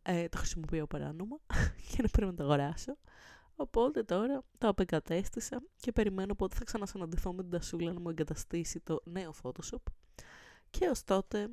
ε, 0.03 0.29
το 0.29 0.39
χρησιμοποιώ 0.39 0.87
παράνομα 0.87 1.37
και 1.91 2.03
να 2.03 2.09
πρέπει 2.09 2.31
να 2.31 2.35
το 2.35 2.43
αγοράσω. 2.43 2.97
Οπότε 3.57 4.03
τώρα 4.03 4.45
το 4.59 4.69
απεγκατέστησα 4.69 5.63
και 5.77 5.93
περιμένω 5.93 6.35
πότε 6.35 6.57
θα 6.57 6.65
ξανασυναντηθώ 6.65 7.33
με 7.33 7.43
την 7.43 7.51
Τασούλα 7.51 7.93
να 7.93 8.01
μου 8.01 8.09
εγκαταστήσει 8.09 8.81
το 8.81 9.01
νέο 9.05 9.35
Photoshop. 9.43 9.83
Και 10.71 10.89
ως 10.89 11.05
τότε 11.05 11.49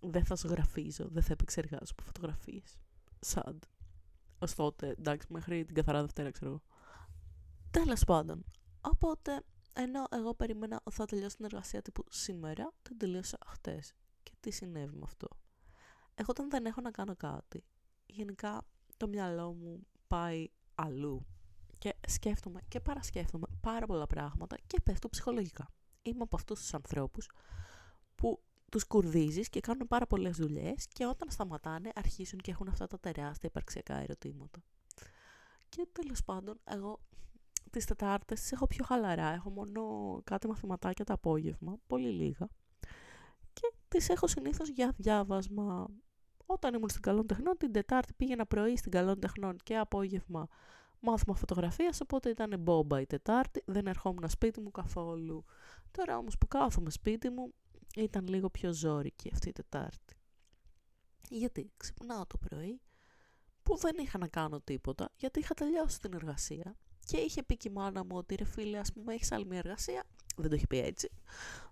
δεν 0.00 0.24
θα 0.24 0.34
ζωγραφίζω, 0.34 1.08
δεν 1.08 1.22
θα 1.22 1.32
επεξεργάζω 1.32 1.92
από 1.92 2.02
φωτογραφίες. 2.02 2.78
Sad. 3.26 3.58
Ως 4.38 4.54
τότε, 4.54 4.88
εντάξει, 4.88 5.26
μέχρι 5.30 5.64
την 5.64 5.74
καθαρά 5.74 6.00
Δευτέρα 6.00 6.30
ξέρω 6.30 6.50
εγώ. 6.50 6.62
Τέλος 7.70 8.04
πάντων. 8.04 8.44
Οπότε, 8.80 9.42
ενώ 9.74 10.04
εγώ 10.10 10.34
περίμενα 10.34 10.80
ότι 10.84 10.96
θα 10.96 11.04
τελειώσει 11.04 11.36
την 11.36 11.44
εργασία 11.44 11.82
τύπου 11.82 12.04
σήμερα, 12.08 12.72
την 12.82 12.98
τελείωσα 12.98 13.38
χτες. 13.46 13.94
Και 14.22 14.32
τι 14.40 14.50
συνέβη 14.50 14.94
με 14.94 15.02
αυτό; 15.04 15.28
Εγώ 16.14 16.26
όταν 16.28 16.50
δεν 16.50 16.66
έχω 16.66 16.80
να 16.80 16.90
κάνω 16.90 17.16
κάτι, 17.16 17.64
γενικά 18.12 18.66
το 18.96 19.08
μυαλό 19.08 19.52
μου 19.52 19.86
πάει 20.06 20.48
αλλού 20.74 21.26
και 21.78 21.94
σκέφτομαι 22.08 22.60
και 22.68 22.80
παρασκέφτομαι 22.80 23.46
πάρα 23.60 23.86
πολλά 23.86 24.06
πράγματα 24.06 24.56
και 24.66 24.80
πέφτω 24.80 25.08
ψυχολογικά. 25.08 25.70
Είμαι 26.02 26.22
από 26.22 26.36
αυτούς 26.36 26.60
τους 26.60 26.74
ανθρώπους 26.74 27.28
που 28.14 28.42
τους 28.70 28.86
κουρδίζεις 28.86 29.48
και 29.48 29.60
κάνουν 29.60 29.86
πάρα 29.88 30.06
πολλές 30.06 30.36
δουλειές 30.36 30.86
και 30.86 31.06
όταν 31.06 31.30
σταματάνε 31.30 31.90
αρχίζουν 31.94 32.38
και 32.38 32.50
έχουν 32.50 32.68
αυτά 32.68 32.86
τα 32.86 32.98
τεράστια 32.98 33.48
υπαρξιακά 33.48 33.94
ερωτήματα. 33.94 34.62
Και 35.68 35.88
τέλος 35.92 36.24
πάντων, 36.24 36.60
εγώ 36.64 37.00
τις 37.70 37.84
Τετάρτες 37.84 38.40
τις 38.40 38.52
έχω 38.52 38.66
πιο 38.66 38.84
χαλαρά. 38.84 39.28
Έχω 39.28 39.50
μόνο 39.50 39.82
κάτι 40.24 40.46
μαθηματάκια 40.46 41.04
το 41.04 41.12
απόγευμα, 41.12 41.76
πολύ 41.86 42.10
λίγα. 42.10 42.48
Και 43.52 43.72
τις 43.88 44.08
έχω 44.08 44.26
συνήθως 44.26 44.68
για 44.68 44.94
διάβασμα, 44.96 45.88
όταν 46.52 46.74
ήμουν 46.74 46.88
στην 46.88 47.02
Καλών 47.02 47.26
Τεχνών, 47.26 47.56
την 47.56 47.72
Τετάρτη 47.72 48.12
πήγαινα 48.12 48.46
πρωί 48.46 48.76
στην 48.76 48.90
Καλών 48.90 49.20
Τεχνών 49.20 49.56
και 49.62 49.76
απόγευμα 49.76 50.48
μάθημα 51.00 51.34
φωτογραφίας, 51.34 52.00
οπότε 52.00 52.28
ήταν 52.28 52.60
μπόμπα 52.60 53.00
η 53.00 53.06
Τετάρτη, 53.06 53.62
δεν 53.66 53.86
ερχόμουν 53.86 54.28
σπίτι 54.28 54.60
μου 54.60 54.70
καθόλου. 54.70 55.44
Τώρα 55.90 56.18
όμως 56.18 56.38
που 56.38 56.46
κάθομαι 56.46 56.90
σπίτι 56.90 57.30
μου, 57.30 57.52
ήταν 57.96 58.26
λίγο 58.28 58.50
πιο 58.50 58.72
ζώρικη 58.72 59.30
αυτή 59.32 59.48
η 59.48 59.52
Τετάρτη. 59.52 60.14
Γιατί; 61.28 61.72
Ξυπνάω 61.76 62.26
το 62.26 62.38
πρωί, 62.38 62.80
που 63.62 63.76
δεν 63.76 63.96
είχα 63.98 64.18
να 64.18 64.28
κάνω 64.28 64.60
τίποτα, 64.60 65.10
γιατί 65.16 65.38
είχα 65.38 65.54
τελειώσει 65.54 66.00
την 66.00 66.14
εργασία 66.14 66.76
και 67.04 67.16
είχε 67.16 67.42
πει 67.42 67.56
και 67.56 67.68
η 67.68 67.72
μάνα 67.72 68.04
μου 68.04 68.16
ότι 68.16 68.34
ρε 68.34 68.44
φίλε, 68.44 68.78
ας 68.78 68.92
πούμε, 68.92 69.14
έχεις 69.14 69.32
άλλη 69.32 69.46
μια 69.46 69.58
εργασία. 69.58 70.04
Δεν 70.36 70.50
το 70.50 70.56
είχε 70.56 70.66
πει 70.66 70.78
έτσι. 70.78 71.10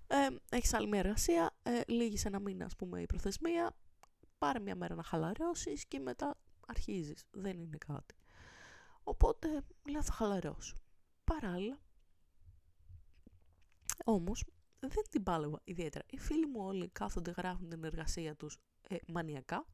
Ε, 0.06 0.56
έχεις 0.56 0.74
άλλη 0.74 0.86
μια 0.86 0.98
εργασία, 0.98 1.56
ε, 1.62 1.80
λύγεις 1.86 2.24
ένα 2.24 2.40
μήνα, 2.40 2.64
ας 2.64 2.76
πούμε, 2.76 3.00
η 3.00 3.06
προθεσμία, 3.06 3.76
πάρε 4.38 4.58
μια 4.58 4.74
μέρα 4.74 4.94
να 4.94 5.02
χαλαρώσεις 5.02 5.86
και 5.86 5.98
μετά 5.98 6.36
αρχίζεις. 6.66 7.24
Δεν 7.30 7.60
είναι 7.60 7.78
κάτι. 7.86 8.14
Οπότε, 9.02 9.64
λέω, 9.90 10.02
θα 10.02 10.12
χαλαρώσω. 10.12 10.76
Παράλληλα, 11.24 11.78
όμως, 14.04 14.44
δεν 14.80 15.04
την 15.10 15.22
πάλευα 15.22 15.60
ιδιαίτερα. 15.64 16.04
Οι 16.10 16.18
φίλοι 16.18 16.46
μου 16.46 16.60
όλοι 16.64 16.88
κάθονται, 16.88 17.30
γράφουν 17.30 17.68
την 17.68 17.84
εργασία 17.84 18.36
τους 18.36 18.58
ε, 18.88 18.96
μανιακά 19.06 19.66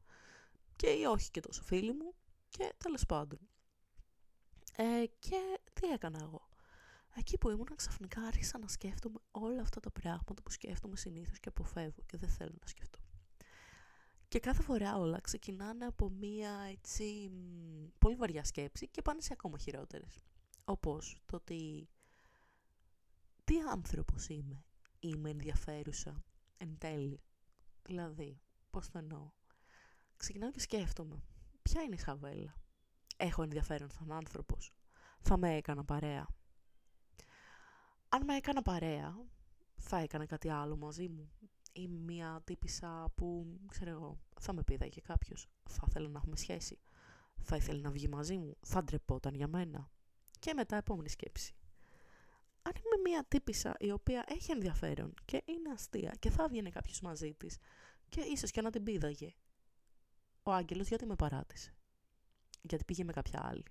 και 0.77 0.91
οι 0.91 1.05
όχι 1.05 1.31
και 1.31 1.41
τόσο 1.41 1.63
φίλοι 1.63 1.93
μου 1.93 2.15
και 2.49 2.75
τέλος 2.79 3.07
πάντων. 3.07 3.39
Ε, 4.77 5.05
και 5.19 5.61
τι 5.73 5.89
έκανα 5.89 6.19
εγώ; 6.23 6.49
Εκεί 7.17 7.39
που 7.39 7.51
ήμουν 7.51 7.69
ξαφνικά 7.77 8.21
άρχισα 8.21 8.59
να 8.59 8.69
σκέφτομαι 8.69 9.19
όλα 9.31 9.61
αυτά 9.61 9.81
τα 9.81 9.91
πράγματα 9.91 10.43
που 10.43 10.51
σκέφτομαι 10.51 10.97
συνήθως 10.97 11.41
και 11.41 11.49
αποφεύγω 11.49 12.03
και 12.07 12.17
δεν 12.17 12.29
θέλω 12.29 12.55
να 12.61 12.67
σκεφτώ. 12.67 12.94
Και 14.35 14.41
κάθε 14.41 14.63
φορά 14.63 14.97
όλα 14.97 15.21
ξεκινάνε 15.21 15.85
από 15.85 16.11
μία 16.11 16.51
έτσι 16.71 17.31
πολύ 17.99 18.15
βαριά 18.15 18.45
σκέψη 18.45 18.89
και 18.89 19.03
πάνε 19.03 19.21
σε 19.21 19.33
ακόμα 19.33 19.59
χειρότερες. 19.59 20.25
Όπως 20.65 21.17
το 21.27 21.37
ότι 21.37 21.89
τι 23.45 23.61
άνθρωπος 23.61 24.29
είμαι, 24.29 24.65
είμαι 25.01 25.31
ενδιαφέρουσα 25.31 26.25
εν 26.57 26.79
τέλει. 26.79 27.23
Δηλαδή, 27.83 28.41
πώς 28.71 28.91
το 28.91 28.99
εννοώ. 28.99 29.31
Ξεκινάω 30.17 30.51
και 30.51 30.61
σκέφτομαι, 30.61 31.23
ποια 31.63 31.83
είναι 31.83 31.95
η 31.95 31.99
Σαβέλα. 31.99 32.55
Έχω 33.17 33.43
ενδιαφέρον 33.43 33.91
σαν 33.91 34.13
άνθρωπος. 34.13 34.73
Θα 35.21 35.37
με 35.37 35.57
έκανα 35.57 35.85
παρέα. 35.85 36.27
Αν 38.09 38.25
με 38.25 38.37
έκανα 38.37 38.63
παρέα, 38.63 39.17
θα 39.77 39.99
έκανα 39.99 40.27
κάτι 40.27 40.49
άλλο 40.49 40.77
μαζί 40.77 41.09
μου. 41.09 41.31
Ή 41.73 41.89
μια 41.89 42.43
τύπησα 42.45 43.13
που, 43.15 43.59
ξέρω 43.69 43.91
εγώ, 43.91 44.19
θα 44.41 44.53
με 44.53 44.63
πήδαγε 44.63 45.01
κάποιος. 45.01 45.49
Θα 45.69 45.87
ήθελε 45.89 46.09
να 46.09 46.19
έχουμε 46.19 46.37
σχέση. 46.37 46.79
Θα 47.41 47.57
ήθελε 47.57 47.81
να 47.81 47.91
βγει 47.91 48.09
μαζί 48.09 48.37
μου. 48.39 48.57
Θα 48.61 48.85
ντρεπόταν 48.85 49.35
για 49.35 49.49
μένα. 49.49 49.91
Και 50.39 50.55
μετά 50.55 50.77
επόμενη 50.77 51.09
σκέψη. 51.09 51.55
Αν 52.63 52.73
είμαι 52.75 53.11
μια 53.11 53.25
τύπησα 53.29 53.77
η 53.79 53.91
οποία 53.91 54.25
έχει 54.29 54.53
ενδιαφέρον 54.53 55.15
και 55.25 55.43
είναι 55.45 55.71
αστεία 55.71 56.15
και 56.19 56.31
θα 56.31 56.49
βγαίνει 56.49 56.71
κάποιος 56.71 57.01
μαζί 57.01 57.35
της 57.35 57.59
και 58.09 58.21
ίσως 58.21 58.51
και 58.51 58.61
να 58.61 58.71
την 58.71 58.83
πήδαγε, 58.83 59.35
ο 60.43 60.53
Άγγελος 60.53 60.89
γιατί 60.89 61.07
με 61.07 61.15
παράτησε; 61.15 61.75
Γιατί 62.63 62.85
πήγε 62.85 63.05
με 63.05 63.13
κάποια 63.13 63.41
άλλη; 63.47 63.65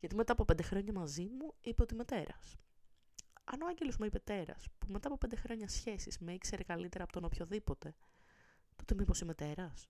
Γιατί 0.00 0.14
μετά 0.14 0.32
από 0.32 0.44
πέντε 0.44 0.62
χρόνια 0.62 0.92
μαζί 0.92 1.22
μου 1.22 1.54
είπε 1.60 1.82
ότι 1.82 1.94
είμαι 1.94 2.04
τέρας. 2.04 2.56
Αν 3.44 3.62
ο 3.62 3.66
Άγγελος 3.66 3.96
μου 3.96 4.04
είπε 4.04 4.18
τέρας, 4.18 4.64
που 4.78 4.86
μετά 4.92 5.08
από 5.08 5.18
πέντε 5.18 5.36
χρόνια 5.36 5.68
σχέσης 5.68 6.18
με 6.18 6.32
ήξερε 6.32 6.62
καλύτερα 6.62 7.04
από 7.04 7.12
τον 7.12 7.24
οποιοδήποτε, 7.24 7.94
τότε 8.88 9.00
μήπως 9.00 9.20
είμαι 9.20 9.34
τέρας 9.34 9.88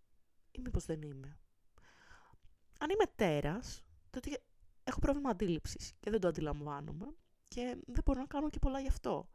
ή 0.50 0.60
μήπως 0.60 0.84
δεν 0.84 1.02
είμαι. 1.02 1.38
Αν 2.78 2.90
είμαι 2.90 3.12
τέρας, 3.14 3.82
τότε 4.10 4.40
έχω 4.84 4.98
πρόβλημα 4.98 5.30
αντίληψης 5.30 5.92
και 6.00 6.10
δεν 6.10 6.20
το 6.20 6.28
αντιλαμβάνομαι 6.28 7.14
και 7.48 7.76
δεν 7.86 8.02
μπορώ 8.04 8.20
να 8.20 8.26
κάνω 8.26 8.50
και 8.50 8.58
πολλά 8.58 8.80
γι' 8.80 8.88
αυτό. 8.88 9.30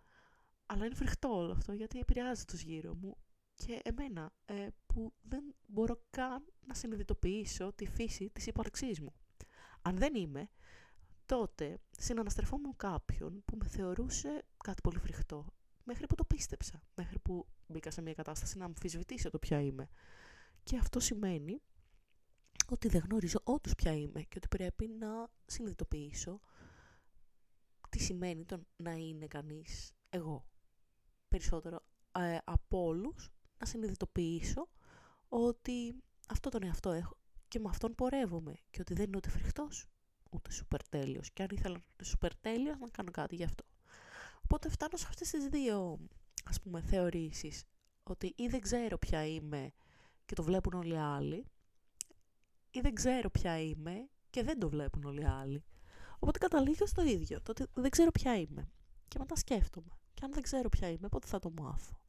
Αλλά 0.66 0.86
είναι 0.86 0.96
φρικτό 0.96 1.36
όλο 1.36 1.52
αυτό 1.52 1.74
γιατί 1.74 2.00
επηρεάζει 2.00 2.46
τους 2.46 2.62
γύρω 2.62 2.96
μου 2.96 3.18
και 3.56 3.82
εμένα 3.84 4.34
ε, 4.46 4.68
που 4.86 5.14
δεν 5.22 5.56
μπορώ 5.68 6.02
καν 6.10 6.46
να 6.68 6.74
συνειδητοποιήσω 6.74 7.74
τη 7.74 7.86
φύση 7.86 8.30
της 8.30 8.48
ύπαρξής 8.48 9.00
μου. 9.00 9.14
Αν 9.82 9.98
δεν 9.98 10.16
είμαι, 10.16 10.50
τότε 11.26 11.80
συναναστρεφόμουν 11.92 12.76
κάποιον 12.76 13.44
που 13.46 13.58
με 13.58 13.68
θεωρούσε 13.68 14.46
κάτι 14.64 14.82
πολύ 14.82 15.00
φρικτό, 15.00 15.54
μέχρι 15.84 16.08
που 16.08 16.16
το 16.16 16.26
πίστεψα, 16.26 16.84
μέχρι 16.96 17.20
που 17.20 17.48
μπήκα 17.68 17.92
σε 17.92 18.02
μια 18.02 18.14
κατάσταση 18.14 18.58
να 18.58 18.66
αμφισβητήσω 18.66 19.30
το 19.30 19.40
ποια 19.40 19.62
είμαι. 19.62 19.90
Και 20.64 20.78
αυτό 20.78 21.00
σημαίνει 21.00 21.62
ότι 22.68 22.88
δεν 22.88 23.02
γνωρίζω 23.06 23.40
όντως 23.44 23.76
ποια 23.76 23.94
είμαι 23.94 24.22
και 24.22 24.38
ότι 24.38 24.48
πρέπει 24.48 24.88
να 24.88 25.30
συνειδητοποιήσω 25.46 26.40
τι 27.90 28.00
σημαίνει 28.00 28.46
το 28.46 28.64
να 28.76 28.92
είναι 28.92 29.28
κανείς 29.28 29.92
εγώ. 30.10 30.48
Περισσότερο 31.28 31.86
ε, 32.12 32.38
από 32.44 32.84
όλους 32.84 33.30
να 33.58 33.66
συνειδητοποιήσω 33.66 34.70
ότι 35.28 35.96
αυτό 36.28 36.50
τον 36.50 36.64
εαυτό 36.64 36.92
έχω 36.92 37.18
και 37.48 37.60
με 37.60 37.70
αυτόν 37.70 37.96
πορεύομαι 37.96 38.54
και 38.70 38.82
ότι 38.82 38.94
δεν 38.94 39.06
είναι 39.06 39.18
ούτε 39.18 39.30
φρικτός 39.30 39.88
ούτε 40.34 40.52
σούπερ 40.52 40.88
τέλειος 40.90 41.32
και 41.32 41.44
αν 41.44 41.48
ήθελα 41.52 41.74
να 41.74 41.84
είναι 41.94 42.04
σούπερ 42.04 42.36
τέλειος 42.36 42.78
να 42.80 42.88
κάνω 42.90 43.12
κάτι 43.12 43.36
γι' 43.36 43.44
αυτό. 43.44 43.64
Οπότε 44.44 44.70
φτάνω 44.70 44.98
σε 44.98 45.06
αυτές 45.10 45.30
τις 45.30 45.48
δύο 45.48 46.00
ας 46.44 46.62
πούμε 46.62 46.82
θεωρήσεις 46.82 47.64
ότι 48.04 48.34
ή 48.36 48.48
δεν 48.48 48.62
ξέρω 48.62 48.98
ποια 48.98 49.26
είμαι 49.26 49.72
και 50.26 50.36
το 50.36 50.44
βλέπουν 50.44 50.74
όλοι 50.74 50.94
οι 50.94 50.98
άλλοι 50.98 51.46
ή 52.72 52.80
δεν 52.80 52.94
ξέρω 52.94 53.30
ποια 53.30 53.60
είμαι 53.60 54.10
και 54.30 54.44
δεν 54.44 54.60
το 54.60 54.70
βλέπουν 54.70 55.04
όλοι 55.04 55.22
οι 55.22 55.26
άλλοι. 55.26 55.64
Οπότε 56.20 56.38
καταλήγω 56.38 56.86
στο 56.86 57.04
ίδιο, 57.04 57.42
το 57.42 57.52
ότι 57.52 57.66
δεν 57.74 57.90
ξέρω 57.90 58.12
ποια 58.12 58.38
είμαι. 58.38 58.70
Και 59.08 59.20
μετά 59.20 59.36
σκέφτομαι. 59.36 59.98
Και 60.14 60.26
αν 60.26 60.34
δεν 60.34 60.44
ξέρω 60.44 60.70
ποια 60.70 60.90
είμαι, 60.90 61.08
πότε 61.08 61.28
θα 61.28 61.40
το 61.40 61.52
μάθω. 61.62 62.02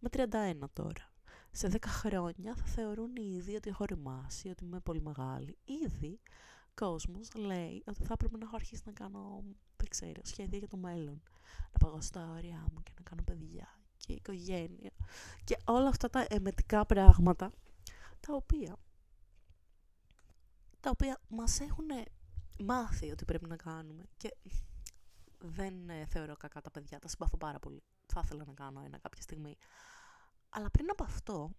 Είμαι 0.00 0.28
31 0.62 0.68
τώρα. 0.72 1.12
Σε 1.50 1.68
10 1.72 1.76
χρόνια 1.86 2.54
θα 2.54 2.64
θεωρούν 2.64 3.16
ήδη 3.16 3.54
ότι 3.54 3.68
έχω 3.68 3.84
ρημάσει, 3.84 4.48
ότι 4.48 4.64
είμαι 4.64 4.80
πολύ 4.80 5.02
μεγάλη. 5.02 5.58
Ήδη 5.64 6.20
κόσμος 6.74 7.34
λέει 7.34 7.82
ότι 7.86 8.04
θα 8.04 8.12
έπρεπε 8.12 8.36
να 8.36 8.44
έχω 8.44 8.56
αρχίσει 8.56 8.82
να 8.84 8.92
κάνω, 8.92 9.44
δεν 9.76 9.88
ξέρω, 9.88 10.20
σχέδια 10.22 10.58
για 10.58 10.68
το 10.68 10.76
μέλλον. 10.76 11.22
Να 11.72 11.88
πάω 11.88 12.00
στα 12.00 12.30
όρια 12.30 12.66
μου 12.72 12.82
και 12.82 12.92
να 12.96 13.02
κάνω 13.02 13.22
παιδιά 13.22 13.78
και 13.96 14.12
οικογένεια. 14.12 14.90
Και 15.44 15.56
όλα 15.64 15.88
αυτά 15.88 16.10
τα 16.10 16.26
εμετικά 16.28 16.86
πράγματα, 16.86 17.52
τα 18.20 18.34
οποία, 18.34 18.76
τα 20.80 20.90
οποία 20.90 21.20
μας 21.28 21.60
έχουν 21.60 21.86
μάθει 22.64 23.10
ότι 23.10 23.24
πρέπει 23.24 23.48
να 23.48 23.56
κάνουμε. 23.56 24.04
Και 24.16 24.36
δεν 25.38 25.88
ε, 25.88 26.06
θεωρώ 26.06 26.36
κακά 26.36 26.60
τα 26.60 26.70
παιδιά, 26.70 26.98
τα 26.98 27.08
συμπαθώ 27.08 27.36
πάρα 27.36 27.58
πολύ. 27.58 27.82
Θα 28.06 28.20
ήθελα 28.24 28.44
να 28.44 28.52
κάνω 28.52 28.82
ένα 28.84 28.98
κάποια 28.98 29.22
στιγμή. 29.22 29.56
Αλλά 30.48 30.70
πριν 30.70 30.90
από 30.90 31.04
αυτό, 31.04 31.50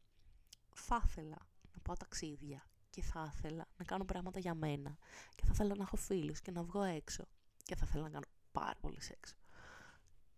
θα 0.75 1.01
ήθελα 1.05 1.38
να 1.74 1.79
πάω 1.81 1.96
ταξίδια 1.96 2.63
και 2.89 3.01
θα 3.01 3.34
ήθελα 3.36 3.67
να 3.77 3.86
κάνω 3.86 4.05
πράγματα 4.05 4.39
για 4.39 4.53
μένα 4.53 4.98
και 5.36 5.46
θα 5.46 5.51
ήθελα 5.53 5.75
να 5.75 5.84
έχω 5.84 5.96
φίλους 5.96 6.41
και 6.41 6.51
να 6.51 6.63
βγω 6.63 6.84
έξω 6.84 7.27
και 7.63 7.75
θα 7.75 7.86
ήθελα 7.88 8.03
να 8.03 8.10
κάνω 8.10 8.25
πάρα 8.51 8.79
πολύ 8.79 9.01
σεξ. 9.01 9.36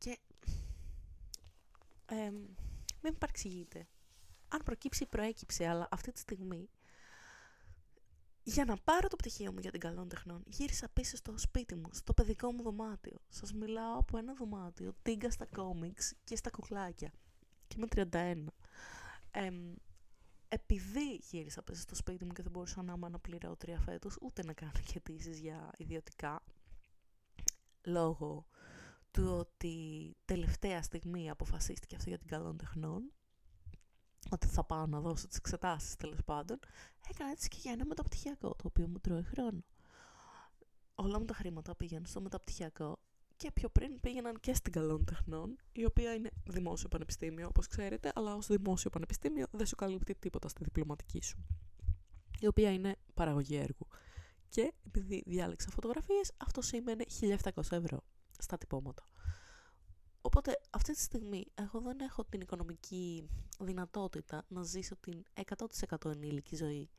Και 0.02 0.20
ε, 2.06 2.32
μην 3.02 3.18
παρεξηγείτε. 3.18 3.88
Αν 4.48 4.62
προκύψει, 4.64 5.06
προέκυψε, 5.06 5.68
αλλά 5.68 5.88
αυτή 5.92 6.12
τη 6.12 6.20
στιγμή 6.20 6.70
για 8.44 8.66
να 8.66 8.78
πάρω 8.78 9.08
το 9.08 9.16
πτυχίο 9.16 9.52
μου 9.52 9.60
για 9.60 9.72
την 9.72 9.80
καλών 9.80 10.08
τεχνών, 10.08 10.44
γύρισα 10.48 10.90
πίσω 10.94 11.16
στο 11.16 11.38
σπίτι 11.38 11.76
μου, 11.76 11.90
στο 11.92 12.14
παιδικό 12.14 12.52
μου 12.52 12.62
δωμάτιο. 12.62 13.18
Σας 13.30 13.54
μιλάω 13.54 13.98
από 13.98 14.18
ένα 14.18 14.34
δωμάτιο, 14.34 14.94
τίγκα 15.02 15.32
στα 15.32 15.46
κόμιξ 15.46 16.14
και 16.24 16.36
στα 16.36 16.50
κουκλάκια. 16.50 17.12
Και 17.68 17.76
είμαι 17.78 17.88
31. 17.90 18.46
επειδή 20.48 21.20
γύρισα 21.30 21.62
πίσω 21.62 21.82
στο 21.82 21.96
σπίτι 21.96 22.26
μου 22.26 22.32
και 22.32 22.42
δεν 22.42 22.52
μπορούσα 22.52 22.82
να 22.84 22.94
είμαι 22.94 23.06
αναπληρώτρια 23.06 23.80
φέτος, 23.80 24.18
ούτε 24.22 24.44
να 24.44 24.54
κάνω 24.54 24.72
αιτήσει 24.96 25.32
για 25.32 25.72
ιδιωτικά, 25.78 26.44
λόγω 27.84 28.46
του 29.12 29.36
ότι 29.40 30.16
τελευταία 30.26 30.82
στιγμή 30.82 31.30
αποφασίστηκε 31.30 31.96
αυτό 31.96 32.10
για 32.10 32.18
την 32.18 32.28
καλών 32.28 32.58
τεχνών, 32.58 33.12
ότι 34.30 34.48
θα 34.48 34.64
πάω 34.64 34.86
να 34.86 35.00
δώσω 35.00 35.28
τις 35.28 35.38
εξετάσεις 35.38 35.96
τέλος 35.96 36.24
πάντων, 36.26 36.60
έκανα 37.10 37.32
έτσι 37.32 37.48
και 37.48 37.58
για 37.62 37.72
ένα 37.72 37.86
μεταπτυχιακό, 37.86 38.50
το 38.50 38.64
οποίο 38.68 38.88
μου 38.88 39.00
τρώει 39.00 39.24
χρόνο. 39.24 39.64
Όλα 40.96 41.20
μου 41.20 41.26
τα 41.26 41.34
χρήματα 41.34 41.76
πήγαιναν 41.76 42.06
στο 42.06 42.22
μεταπτυχιακό 42.22 43.00
και 43.36 43.52
πιο 43.52 43.70
πριν 43.70 44.00
πήγαιναν 44.00 44.40
και 44.40 44.54
στην 44.54 44.72
καλών 44.72 45.06
τεχνών, 45.06 45.58
η 45.72 45.86
οποία 45.86 46.14
είναι 46.14 46.30
δημόσιο 46.46 46.88
πανεπιστήμιο, 46.88 47.48
όπως 47.48 47.68
ξέρετε, 47.68 48.12
αλλά 48.16 48.36
ως 48.36 48.48
δημόσιο 48.48 48.90
πανεπιστήμιο 48.90 49.46
δεν 49.52 49.66
σου 49.66 49.76
καλύπτει 49.76 50.16
τίποτα 50.16 50.48
στη 50.48 50.64
διπλωματική 50.64 51.22
σου, 51.22 51.46
η 52.40 52.48
οποία 52.48 52.74
είναι 52.74 52.96
παραγωγή 53.14 53.56
έργου. 53.56 53.88
Και 54.50 54.74
επειδή 54.86 55.24
διάλεξα 55.26 55.70
φωτογραφίες, 55.70 56.32
αυτό 56.38 56.62
σήμαινε 56.62 57.04
1700 57.20 57.72
ευρώ 57.72 58.04
στα 58.42 58.58
τυπώματα. 58.58 59.04
Οπότε 60.22 60.60
αυτή 60.70 60.94
τη 60.94 61.00
στιγμή 61.00 61.46
εγώ 61.56 61.80
δεν 61.80 62.00
έχω 62.00 62.26
την 62.26 62.42
οικονομική 62.42 63.30
δυνατότητα 63.60 64.46
να 64.48 64.64
ζήσω 64.64 64.96
την 64.96 65.24
100% 65.90 66.12
ενήλικη 66.12 66.56
ζωή 66.56 66.90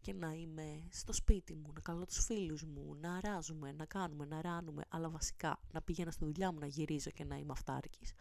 και 0.00 0.12
να 0.12 0.32
είμαι 0.32 0.86
στο 0.90 1.12
σπίτι 1.12 1.54
μου, 1.54 1.72
να 1.74 1.80
καλώ 1.80 2.06
τους 2.06 2.24
φίλους 2.24 2.62
μου, 2.62 2.96
να 3.00 3.14
αράζουμε, 3.14 3.72
να 3.72 3.84
κάνουμε, 3.84 4.24
να 4.24 4.40
ράνουμε, 4.40 4.82
αλλά 4.88 5.08
βασικά 5.08 5.60
να 5.72 5.82
πηγαίνω 5.82 6.10
στη 6.10 6.24
δουλειά 6.24 6.52
μου 6.52 6.58
να 6.58 6.66
γυρίζω 6.66 7.10
και 7.10 7.24
να 7.24 7.36
είμαι 7.36 7.52
αυτάρκης. 7.52 8.12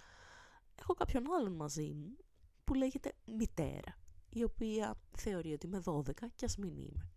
Έχω 0.75 0.93
κάποιον 0.93 1.23
άλλον 1.33 1.53
μαζί 1.53 1.93
μου 1.93 2.17
που 2.63 2.73
λέγεται 2.73 3.13
μητέρα, 3.25 3.97
η 4.29 4.43
οποία 4.43 4.97
θεωρεί 5.17 5.53
ότι 5.53 5.65
είμαι 5.65 5.81
12 5.85 6.11
και 6.35 6.45
ας 6.45 6.57
μην 6.57 6.77
είμαι. 6.77 7.09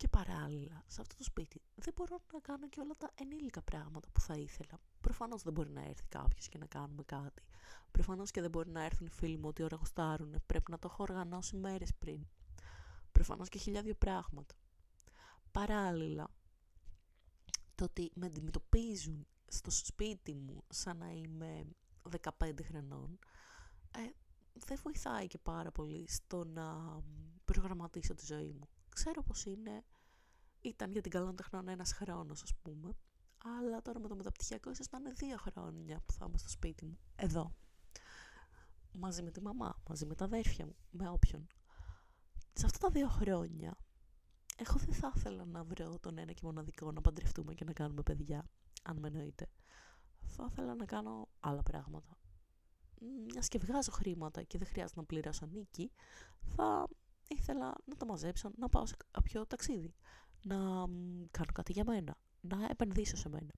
Και 0.00 0.08
παράλληλα, 0.08 0.82
σε 0.86 1.00
αυτό 1.00 1.16
το 1.16 1.24
σπίτι 1.24 1.62
δεν 1.74 1.94
μπορώ 1.96 2.20
να 2.32 2.40
κάνω 2.40 2.68
και 2.68 2.80
όλα 2.80 2.94
τα 2.98 3.10
ενήλικα 3.14 3.62
πράγματα 3.62 4.08
που 4.12 4.20
θα 4.20 4.34
ήθελα. 4.34 4.80
Προφανώς 5.00 5.42
δεν 5.42 5.52
μπορεί 5.52 5.70
να 5.70 5.80
έρθει 5.80 6.06
κάποιος 6.08 6.48
και 6.48 6.58
να 6.58 6.66
κάνουμε 6.66 7.02
κάτι. 7.02 7.42
Προφανώς 7.90 8.30
και 8.30 8.40
δεν 8.40 8.50
μπορεί 8.50 8.70
να 8.70 8.84
έρθουν 8.84 9.06
οι 9.06 9.10
φίλοι 9.10 9.36
μου 9.36 9.48
ότι 9.48 9.62
ώρα 9.62 9.76
γουστάρουν. 9.76 10.34
Πρέπει 10.46 10.70
να 10.70 10.78
το 10.78 10.88
έχω 10.92 11.02
οργανώσει 11.02 11.56
μέρες 11.56 11.94
πριν. 11.94 12.26
Προφανώς 13.12 13.48
και 13.48 13.58
χιλιάδιο 13.58 13.94
πράγματα. 13.94 14.54
Παράλληλα, 15.50 16.28
το 17.74 17.84
ότι 17.84 18.10
με 18.14 18.26
αντιμετωπίζουν 18.26 19.26
στο 19.46 19.70
σπίτι 19.70 20.34
μου 20.34 20.64
σαν 20.68 20.96
να 20.96 21.10
είμαι 21.10 21.66
15 22.38 22.52
χρονών, 22.62 23.18
ε, 23.90 24.10
δεν 24.52 24.78
βοηθάει 24.82 25.26
και 25.26 25.38
πάρα 25.38 25.70
πολύ 25.70 26.08
στο 26.08 26.44
να 26.44 26.98
προγραμματίσω 27.44 28.14
τη 28.14 28.24
ζωή 28.24 28.52
μου. 28.52 28.68
Ξέρω 28.94 29.22
πως 29.22 29.44
είναι, 29.44 29.84
ήταν 30.60 30.92
για 30.92 31.00
την 31.00 31.10
καλών 31.10 31.36
τεχνών 31.36 31.68
ένας 31.68 31.92
χρόνος 31.92 32.42
ας 32.42 32.54
πούμε, 32.62 32.96
αλλά 33.44 33.82
τώρα 33.82 34.00
με 34.00 34.08
το 34.08 34.16
μεταπτυχιακό 34.16 34.70
ίσως 34.70 34.90
να 34.90 34.98
είναι 34.98 35.10
δύο 35.10 35.36
χρόνια 35.36 36.00
που 36.06 36.12
θα 36.12 36.24
είμαι 36.28 36.38
στο 36.38 36.48
σπίτι 36.48 36.84
μου, 36.84 36.98
εδώ. 37.16 37.54
Μαζί 38.92 39.22
με 39.22 39.30
τη 39.30 39.42
μαμά, 39.42 39.82
μαζί 39.88 40.06
με 40.06 40.14
τα 40.14 40.24
αδέρφια 40.24 40.66
μου, 40.66 40.76
με 40.90 41.08
όποιον. 41.08 41.46
Σε 42.52 42.66
αυτά 42.66 42.78
τα 42.78 42.90
δύο 42.90 43.08
χρόνια, 43.08 43.76
εγώ 44.56 44.78
δεν 44.78 44.94
θα 44.94 45.12
ήθελα 45.16 45.44
να 45.44 45.64
βρω 45.64 45.98
τον 45.98 46.18
ένα 46.18 46.32
και 46.32 46.40
μοναδικό 46.44 46.92
να 46.92 47.00
παντρευτούμε 47.00 47.54
και 47.54 47.64
να 47.64 47.72
κάνουμε 47.72 48.02
παιδιά, 48.02 48.48
αν 48.82 48.98
με 48.98 49.08
εννοείτε. 49.08 49.46
Θα 50.26 50.48
ήθελα 50.50 50.74
να 50.74 50.84
κάνω 50.84 51.28
άλλα 51.40 51.62
πράγματα. 51.62 52.18
Μιας 53.00 53.48
και 53.48 53.58
βγάζω 53.58 53.90
χρήματα 53.90 54.42
και 54.42 54.58
δεν 54.58 54.66
χρειάζεται 54.66 55.00
να 55.00 55.06
πληρώσω 55.06 55.46
νίκη, 55.46 55.92
θα 56.40 56.88
ήθελα 57.38 57.74
να 57.84 57.96
τα 57.96 58.06
μαζέψω, 58.06 58.50
να 58.56 58.68
πάω 58.68 58.86
σε 58.86 58.96
κάποιο 59.10 59.46
ταξίδι, 59.46 59.94
να 60.42 60.56
κάνω 61.30 61.52
κάτι 61.52 61.72
για 61.72 61.84
μένα, 61.84 62.16
να 62.40 62.66
επενδύσω 62.70 63.16
σε 63.16 63.28
μένα. 63.28 63.52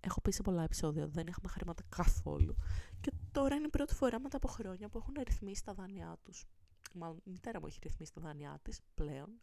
Έχω 0.00 0.20
πει 0.20 0.30
σε 0.30 0.42
πολλά 0.42 0.62
επεισόδια 0.62 1.06
δεν 1.06 1.26
έχουμε 1.26 1.48
χρήματα 1.48 1.82
καθόλου 1.88 2.56
και 3.00 3.12
τώρα 3.32 3.54
είναι 3.54 3.66
η 3.66 3.70
πρώτη 3.70 3.94
φορά 3.94 4.20
μετά 4.20 4.36
από 4.36 4.48
χρόνια 4.48 4.88
που 4.88 4.98
έχουν 4.98 5.14
ρυθμίσει 5.24 5.64
τα 5.64 5.74
δάνειά 5.74 6.18
τους. 6.22 6.46
Μάλλον 6.94 7.20
η 7.24 7.30
μητέρα 7.30 7.60
μου 7.60 7.66
έχει 7.66 7.78
ρυθμίσει 7.82 8.12
τα 8.12 8.20
δάνειά 8.20 8.58
της 8.62 8.80
πλέον. 8.94 9.40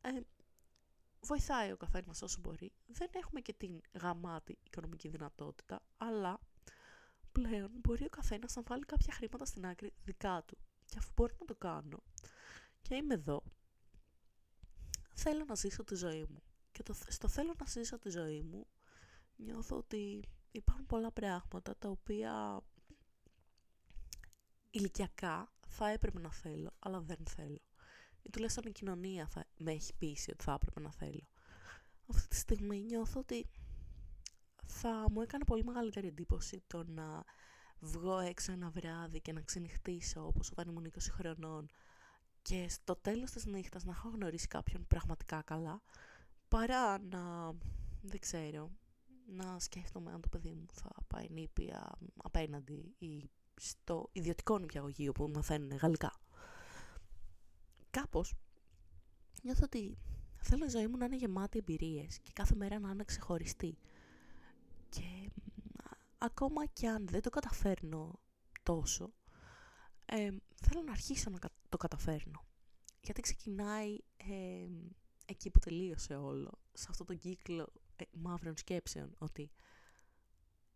Ε, 0.00 0.10
βοηθάει 1.20 1.72
ο 1.72 1.76
καθένας 1.76 2.22
όσο 2.22 2.40
μπορεί. 2.40 2.72
Δεν 2.86 3.08
έχουμε 3.12 3.40
και 3.40 3.52
την 3.52 3.80
γαμάτη 4.00 4.58
οικονομική 4.62 5.08
δυνατότητα, 5.08 5.82
αλλά 5.96 6.40
πλέον 7.32 7.70
μπορεί 7.74 8.04
ο 8.04 8.08
καθένας 8.08 8.54
να 8.54 8.62
βάλει 8.62 8.84
κάποια 8.84 9.12
χρήματα 9.14 9.44
στην 9.44 9.66
άκρη 9.66 9.92
δικά 10.04 10.42
του. 10.46 10.58
Και 10.86 10.98
αφού 10.98 11.10
μπορεί 11.16 11.34
να 11.40 11.46
το 11.46 11.54
κάνω, 11.54 12.02
και 12.82 12.94
είμαι 12.94 13.14
εδώ. 13.14 13.42
Θέλω 15.14 15.44
να 15.44 15.54
ζήσω 15.54 15.84
τη 15.84 15.94
ζωή 15.94 16.26
μου. 16.28 16.42
Και 16.72 16.82
το, 16.82 16.94
στο 17.08 17.28
θέλω 17.28 17.54
να 17.58 17.66
ζήσω 17.66 17.98
τη 17.98 18.10
ζωή 18.10 18.42
μου 18.42 18.66
νιώθω 19.36 19.76
ότι 19.76 20.28
υπάρχουν 20.50 20.86
πολλά 20.86 21.12
πράγματα 21.12 21.76
τα 21.78 21.88
οποία 21.88 22.62
ηλικιακά 24.70 25.52
θα 25.66 25.88
έπρεπε 25.88 26.20
να 26.20 26.32
θέλω, 26.32 26.72
αλλά 26.78 27.00
δεν 27.00 27.26
θέλω. 27.26 27.60
Ή 28.22 28.30
τουλάχιστον 28.30 28.64
η 28.66 28.72
κοινωνία 28.72 29.26
θα 29.26 29.46
με 29.56 29.72
έχει 29.72 29.94
πείσει 29.98 30.30
ότι 30.30 30.44
θα 30.44 30.52
έπρεπε 30.52 30.80
να 30.80 30.92
θέλω. 30.92 31.28
Αυτή 32.06 32.28
τη 32.28 32.36
στιγμή 32.36 32.82
νιώθω 32.82 33.20
ότι 33.20 33.46
θα 34.66 35.10
μου 35.10 35.20
έκανε 35.20 35.44
πολύ 35.44 35.64
μεγαλύτερη 35.64 36.06
εντύπωση 36.06 36.62
το 36.66 36.84
να 36.84 37.24
βγω 37.78 38.18
έξω 38.18 38.52
ένα 38.52 38.70
βράδυ 38.70 39.20
και 39.20 39.32
να 39.32 39.40
ξενυχτήσω 39.40 40.26
όπως 40.26 40.50
όταν 40.50 40.68
ήμουν 40.68 40.92
20 40.92 40.98
χρονών 41.10 41.68
και 42.42 42.68
στο 42.68 42.96
τέλος 42.96 43.30
της 43.30 43.46
νύχτας 43.46 43.84
να 43.84 43.92
έχω 43.92 44.08
γνωρίσει 44.08 44.46
κάποιον 44.46 44.86
πραγματικά 44.86 45.42
καλά 45.42 45.82
παρά 46.48 46.98
να, 46.98 47.52
δεν 48.02 48.20
ξέρω, 48.20 48.70
να 49.26 49.58
σκέφτομαι 49.58 50.12
αν 50.12 50.20
το 50.20 50.28
παιδί 50.28 50.50
μου 50.50 50.66
θα 50.72 50.90
πάει 51.06 51.26
νήπια 51.30 51.92
απέναντι 52.16 52.94
ή 52.98 53.30
στο 53.56 54.08
ιδιωτικό 54.12 54.58
νηπιαγωγείο 54.58 55.12
που 55.12 55.30
μαθαίνουν 55.34 55.76
γαλλικά. 55.76 56.20
Κάπως 57.90 58.34
νιώθω 59.42 59.60
ότι 59.64 59.98
θέλω 60.36 60.64
η 60.64 60.68
ζωή 60.68 60.86
μου 60.86 60.96
να 60.96 61.04
είναι 61.04 61.16
γεμάτη 61.16 61.58
εμπειρίες 61.58 62.18
και 62.18 62.30
κάθε 62.32 62.54
μέρα 62.54 62.78
να 62.78 62.90
είναι 62.90 63.04
ξεχωριστή. 63.04 63.78
Και 64.88 65.30
ακόμα 66.18 66.66
και 66.66 66.88
αν 66.88 67.06
δεν 67.06 67.22
το 67.22 67.30
καταφέρνω 67.30 68.20
τόσο, 68.62 69.12
ε, 70.14 70.30
θέλω 70.54 70.82
να 70.82 70.92
αρχίσω 70.92 71.30
να 71.30 71.38
το 71.68 71.76
καταφέρνω. 71.76 72.44
Γιατί 73.00 73.20
ξεκινάει 73.20 73.98
ε, 74.16 74.66
εκεί 75.26 75.50
που 75.50 75.58
τελείωσε 75.58 76.16
όλο, 76.16 76.60
σε 76.72 76.86
αυτό 76.90 77.04
το 77.04 77.14
κύκλο 77.14 77.72
ε, 77.96 78.04
μαύρων 78.12 78.56
σκέψεων, 78.56 79.14
ότι 79.18 79.50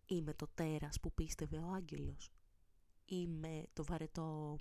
είμαι 0.06 0.34
το 0.34 0.48
τέρας 0.54 1.00
που 1.00 1.12
πίστευε 1.12 1.58
ο 1.58 1.72
άγγελος. 1.72 2.30
Είμαι 3.04 3.66
το 3.72 3.84
βαρετό 3.84 4.58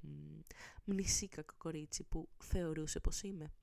μνησίκακο 0.84 1.54
κορίτσι 1.58 2.04
που 2.04 2.30
θεωρούσε 2.44 3.00
πως 3.00 3.22
είμαι. 3.22 3.54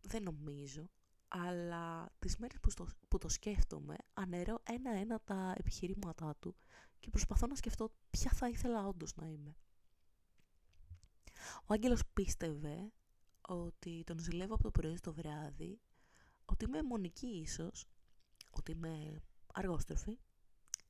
δεν 0.00 0.22
νομίζω, 0.22 0.90
αλλά 1.28 2.12
τις 2.18 2.36
μέρες 2.36 2.60
που, 2.60 2.70
στο, 2.70 2.86
που 3.08 3.18
το 3.18 3.28
σκέφτομαι 3.28 3.96
αναιρώ 4.14 4.60
ένα-ένα 4.62 5.20
τα 5.24 5.54
επιχειρήματά 5.56 6.36
του 6.40 6.56
και 6.98 7.10
προσπαθώ 7.10 7.46
να 7.46 7.54
σκεφτώ 7.54 7.92
ποια 8.10 8.30
θα 8.30 8.48
ήθελα 8.48 8.86
όντως 8.86 9.16
να 9.16 9.26
είμαι. 9.26 9.56
Ο 11.66 11.72
Άγγελος 11.72 12.06
πίστευε 12.12 12.92
ότι 13.40 14.02
τον 14.06 14.18
ζηλεύω 14.18 14.54
από 14.54 14.62
το 14.62 14.70
πρωί 14.70 14.96
στο 14.96 15.12
βράδυ, 15.12 15.80
ότι 16.44 16.64
είμαι 16.64 16.82
μονική 16.82 17.26
ίσως, 17.26 17.86
ότι 18.50 18.72
είμαι 18.72 19.22
αργόστροφη. 19.52 20.18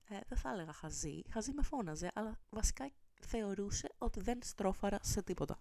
Ε, 0.09 0.18
δεν 0.29 0.38
θα 0.38 0.51
έλεγα 0.51 0.72
χαζή, 0.72 1.22
χαζή 1.31 1.53
με 1.53 1.62
φώναζε, 1.62 2.11
αλλά 2.14 2.40
βασικά 2.51 2.90
θεωρούσε 3.20 3.88
ότι 3.99 4.20
δεν 4.20 4.38
στρώφαρα 4.42 4.99
σε 5.03 5.22
τίποτα. 5.22 5.59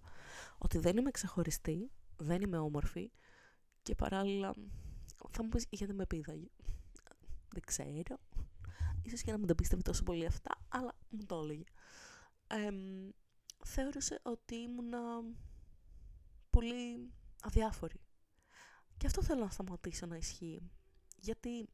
Ότι 0.58 0.78
δεν 0.78 0.98
είμαι 0.98 1.12
ξεχωριστή, 1.12 1.92
δεν 2.18 2.42
είμαι 2.42 2.58
όμορφη 2.58 3.12
και 3.86 3.96
παράλληλα 3.96 4.54
θα 5.30 5.44
μου 5.44 5.50
πεις 5.50 5.66
γιατί 5.70 5.94
με 5.94 6.06
πήδαγε. 6.06 6.48
Δεν 7.50 7.62
ξέρω. 7.66 8.20
Ίσως 9.02 9.22
και 9.22 9.32
να 9.32 9.38
μην 9.38 9.48
τα 9.48 9.56
πίστευε 9.56 9.82
τόσο 9.82 10.04
πολύ 10.04 10.26
αυτά, 10.26 10.52
αλλά 10.70 10.96
μου 11.10 11.26
το 11.26 11.40
έλεγε. 11.44 11.64
Ε, 12.48 12.70
θεώρησε 13.66 14.20
ότι 14.24 14.56
ήμουνα 14.56 15.00
πολύ 16.50 17.12
αδιάφορη. 17.42 18.02
Και 18.98 19.06
αυτό 19.06 19.24
θέλω 19.24 19.44
να 19.44 19.50
σταματήσω 19.50 20.06
να 20.06 20.16
ισχύει. 20.16 20.72
Γιατί, 21.18 21.70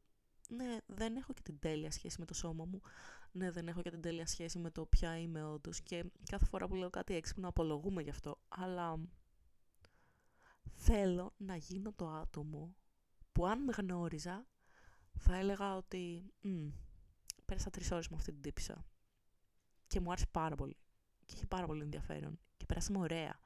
ναι, 0.49 0.77
δεν 0.85 1.15
έχω 1.15 1.33
και 1.33 1.41
την 1.41 1.59
τέλεια 1.59 1.91
σχέση 1.91 2.19
με 2.19 2.25
το 2.25 2.33
σώμα 2.33 2.65
μου. 2.65 2.81
Ναι, 3.31 3.51
δεν 3.51 3.67
έχω 3.67 3.81
και 3.81 3.89
την 3.89 4.01
τέλεια 4.01 4.25
σχέση 4.27 4.59
με 4.59 4.71
το 4.71 4.85
ποια 4.85 5.17
είμαι 5.17 5.43
όντως. 5.43 5.81
Και 5.81 6.05
κάθε 6.29 6.45
φορά 6.45 6.67
που 6.67 6.75
λέω 6.75 6.89
κάτι 6.89 7.15
έξυπνο 7.15 7.47
απολογούμε 7.47 8.01
γι' 8.01 8.09
αυτό. 8.09 8.41
Αλλά 8.49 8.99
θέλω 10.69 11.33
να 11.37 11.55
γίνω 11.55 11.93
το 11.93 12.09
άτομο 12.09 12.75
που 13.31 13.47
αν 13.47 13.63
με 13.63 13.73
γνώριζα 13.77 14.47
θα 15.17 15.35
έλεγα 15.35 15.75
ότι 15.75 16.33
πέρασα 17.45 17.69
τρεις 17.69 17.91
ώρες 17.91 18.09
με 18.09 18.15
αυτή 18.15 18.31
την 18.31 18.41
τύπησα 18.41 18.85
και 19.87 19.99
μου 19.99 20.11
άρεσε 20.11 20.27
πάρα 20.31 20.55
πολύ 20.55 20.77
και 21.25 21.35
είχε 21.35 21.45
πάρα 21.45 21.65
πολύ 21.65 21.83
ενδιαφέρον 21.83 22.39
και 22.57 22.65
περάσαμε 22.65 22.97
ωραία 22.97 23.39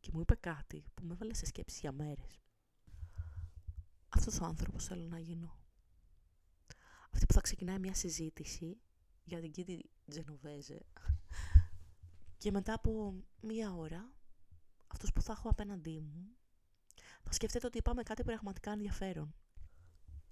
και 0.00 0.10
μου 0.12 0.20
είπε 0.20 0.34
κάτι 0.34 0.84
που 0.94 1.04
με 1.04 1.12
έβαλε 1.12 1.34
σε 1.34 1.46
σκέψη 1.46 1.78
για 1.80 1.92
μέρες. 1.92 2.40
Αυτός 4.08 4.40
ο 4.40 4.44
άνθρωπος 4.44 4.84
θέλω 4.84 5.08
να 5.08 5.18
γίνω. 5.18 5.58
Αυτή 7.10 7.26
που 7.26 7.32
θα 7.32 7.40
ξεκινάει 7.40 7.78
μια 7.78 7.94
συζήτηση 7.94 8.80
για 9.24 9.40
την 9.40 9.50
Κίτη 9.50 9.90
Τζενοβέζε 10.08 10.86
και 12.38 12.50
μετά 12.50 12.74
από 12.74 13.14
μία 13.40 13.72
ώρα 13.72 14.12
αυτός 14.86 15.12
που 15.12 15.22
θα 15.22 15.32
έχω 15.32 15.48
απέναντί 15.48 16.00
μου 16.00 16.36
θα 17.22 17.32
σκεφτείτε 17.32 17.66
ότι 17.66 17.78
είπαμε 17.78 18.02
κάτι 18.02 18.22
πραγματικά 18.22 18.70
ενδιαφέρον. 18.70 19.34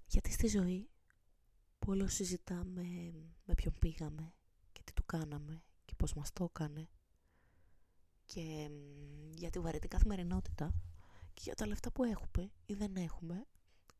Γιατί 0.07 0.31
στη 0.31 0.47
ζωή 0.47 0.89
που 1.79 1.91
όλος 1.91 2.13
συζητάμε 2.13 2.83
με 3.45 3.53
ποιον 3.53 3.73
πήγαμε 3.79 4.33
και 4.71 4.81
τι 4.83 4.93
του 4.93 5.05
κάναμε 5.05 5.63
και 5.85 5.93
πώς 5.95 6.13
μας 6.13 6.33
το 6.33 6.43
έκανε 6.43 6.89
και 8.25 8.69
για 9.31 9.49
τη 9.49 9.59
βαρετή 9.59 9.87
καθημερινότητα 9.87 10.73
και 11.33 11.41
για 11.43 11.55
τα 11.55 11.67
λεφτά 11.67 11.91
που 11.91 12.03
έχουμε 12.03 12.51
ή 12.65 12.73
δεν 12.73 12.95
έχουμε 12.95 13.45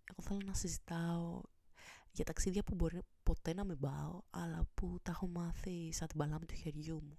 εγώ 0.06 0.28
θέλω 0.28 0.42
να 0.46 0.54
συζητάω 0.54 1.42
για 2.12 2.26
ταξίδια 2.26 2.64
που 2.64 2.76
μπορεί 2.76 3.02
ποτέ 3.24 3.54
να 3.54 3.64
μην 3.64 3.80
πάω 3.80 4.22
αλλά 4.30 4.68
που 4.74 5.00
τα 5.02 5.12
έχω 5.12 5.28
μάθει 5.28 5.94
σαν 5.94 6.08
την 6.08 6.18
παλάμη 6.18 6.46
του 6.46 6.56
χεριού 6.56 7.02
μου 7.04 7.18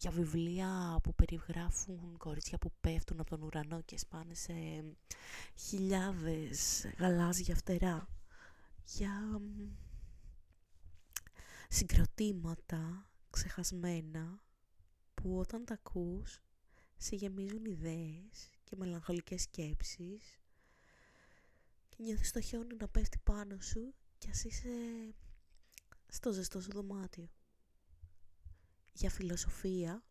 για 0.00 0.10
βιβλία 0.10 0.98
που 1.02 1.14
περιγράφουν 1.14 2.16
κορίτσια 2.16 2.58
που 2.58 2.72
πέφτουν 2.80 3.20
από 3.20 3.30
τον 3.30 3.42
ουρανό 3.42 3.80
και 3.82 3.98
σπάνε 3.98 4.34
σε 4.34 4.84
χιλιάδες 5.56 6.84
γαλάζια 6.98 7.54
φτερά 7.54 8.08
για 8.84 9.40
συγκροτήματα 11.68 13.10
ξεχασμένα 13.30 14.42
που 15.14 15.38
όταν 15.38 15.64
τα 15.64 15.74
ακούς 15.74 16.40
σε 16.96 17.16
γεμίζουν 17.16 17.64
ιδέες 17.64 18.50
και 18.64 18.76
μελαγχολικές 18.76 19.42
σκέψεις 19.42 20.40
και 21.88 21.96
νιώθεις 21.98 22.32
το 22.32 22.40
χιόνι 22.40 22.76
να 22.80 22.88
πέφτει 22.88 23.18
πάνω 23.18 23.60
σου 23.60 23.94
και 24.18 24.28
ας 24.30 24.44
είσαι 24.44 24.70
στο 26.08 26.32
ζεστό 26.32 26.60
σου 26.60 26.72
δωμάτιο. 26.72 27.28
Για 29.00 29.10
φιλοσοφία 29.10 30.04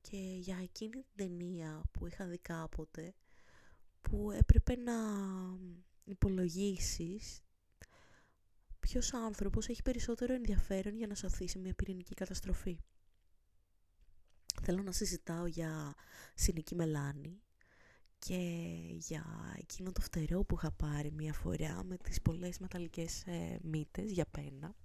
και 0.00 0.16
για 0.38 0.58
εκείνη 0.62 0.90
την 0.90 1.04
ταινία 1.16 1.82
που 1.92 2.06
είχα 2.06 2.26
δει 2.26 2.38
κάποτε 2.38 3.14
που 4.00 4.30
έπρεπε 4.30 4.76
να 4.76 4.92
υπολογίσεις 6.04 7.40
ποιος 8.80 9.14
άνθρωπος 9.14 9.68
έχει 9.68 9.82
περισσότερο 9.82 10.34
ενδιαφέρον 10.34 10.96
για 10.96 11.06
να 11.06 11.14
σωθεί 11.14 11.48
σε 11.48 11.58
μια 11.58 11.74
πυρηνική 11.74 12.14
καταστροφή. 12.14 12.78
Θέλω 14.62 14.82
να 14.82 14.92
συζητάω 14.92 15.46
για 15.46 15.94
Συνική 16.34 16.74
Μελάνη 16.74 17.42
και 18.18 18.36
για 18.90 19.54
εκείνο 19.58 19.92
το 19.92 20.00
φτερό 20.00 20.44
που 20.44 20.54
είχα 20.54 20.72
πάρει 20.72 21.10
μια 21.10 21.32
φορά 21.32 21.84
με 21.84 21.96
τις 21.96 22.22
πολλές 22.22 22.58
μεταλλικές 22.58 23.26
ε, 23.26 23.58
μύτες 23.62 24.10
για 24.10 24.26
πένα 24.26 24.76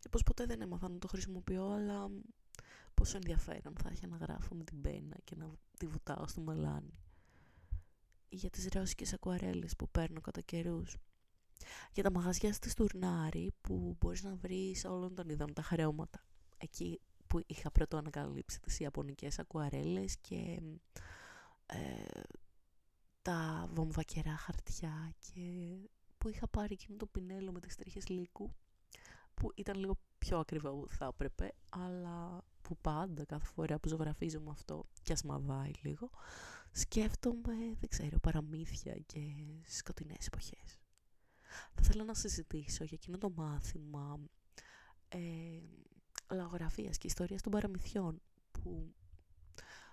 και 0.00 0.08
πως 0.08 0.22
ποτέ 0.22 0.44
δεν 0.46 0.60
έμαθα 0.60 0.88
να 0.88 0.98
το 0.98 1.08
χρησιμοποιώ 1.08 1.70
αλλά 1.70 2.10
πόσο 2.94 3.16
ενδιαφέρον 3.16 3.74
θα 3.82 3.88
έχει 3.88 4.06
να 4.06 4.16
γράφω 4.16 4.54
με 4.54 4.64
την 4.64 4.80
πένα 4.80 5.16
και 5.24 5.36
να 5.36 5.50
τη 5.78 5.86
βουτάω 5.86 6.26
στο 6.26 6.40
μελάνι 6.40 7.00
για 8.30 8.50
τις 8.50 8.68
ρώσικες 8.72 9.12
ακουαρέλες 9.12 9.76
που 9.76 9.88
παίρνω 9.88 10.20
κατά 10.20 10.40
καιρούς. 10.40 10.96
Για 11.92 12.02
τα 12.02 12.10
μαγαζιά 12.10 12.52
στη 12.52 12.70
Στουρνάρη 12.70 13.52
που 13.60 13.96
μπορείς 14.00 14.22
να 14.22 14.34
βρεις 14.34 14.84
όλων 14.84 15.14
των 15.14 15.28
ειδών 15.28 15.52
τα 15.52 15.62
χρεώματα. 15.62 16.24
Εκεί 16.58 17.00
που 17.26 17.40
είχα 17.46 17.70
πρώτο 17.70 17.96
ανακαλύψει 17.96 18.60
τις 18.60 18.80
Ιαπωνικές 18.80 19.38
ακουαρέλες 19.38 20.16
και 20.20 20.62
ε, 21.66 22.20
τα 23.22 23.68
βομβακερά 23.72 24.36
χαρτιά 24.36 25.14
και 25.18 25.42
που 26.18 26.28
είχα 26.28 26.48
πάρει 26.48 26.72
εκείνο 26.72 26.96
το 26.96 27.06
πινέλο 27.06 27.52
με 27.52 27.60
τις 27.60 27.76
τρίχες 27.76 28.08
λύκου 28.08 28.50
που 29.40 29.52
ήταν 29.54 29.78
λίγο 29.78 29.98
πιο 30.18 30.38
ακριβό 30.38 30.70
που 30.70 30.88
θα 30.88 31.06
έπρεπε 31.06 31.52
αλλά 31.68 32.44
που 32.62 32.76
πάντα 32.80 33.24
κάθε 33.24 33.46
φορά 33.46 33.78
που 33.78 33.88
ζωγραφίζω 33.88 34.40
με 34.40 34.50
αυτό 34.50 34.84
και 35.02 35.12
ας 35.12 35.22
μαβάει 35.22 35.70
λίγο 35.82 36.10
σκέφτομαι, 36.72 37.54
δεν 37.80 37.88
ξέρω, 37.88 38.18
παραμύθια 38.18 38.94
και 39.06 39.20
σκοτεινές 39.66 40.26
εποχές. 40.26 40.78
Θα 41.74 41.80
ήθελα 41.82 42.04
να 42.04 42.14
συζητήσω 42.14 42.84
για 42.84 42.98
εκείνο 43.00 43.18
το 43.18 43.30
μάθημα 43.36 44.20
ε, 45.08 45.18
λαογραφίας 46.34 46.98
και 46.98 47.06
ιστορίας 47.06 47.42
των 47.42 47.52
παραμυθιών 47.52 48.22
που 48.50 48.94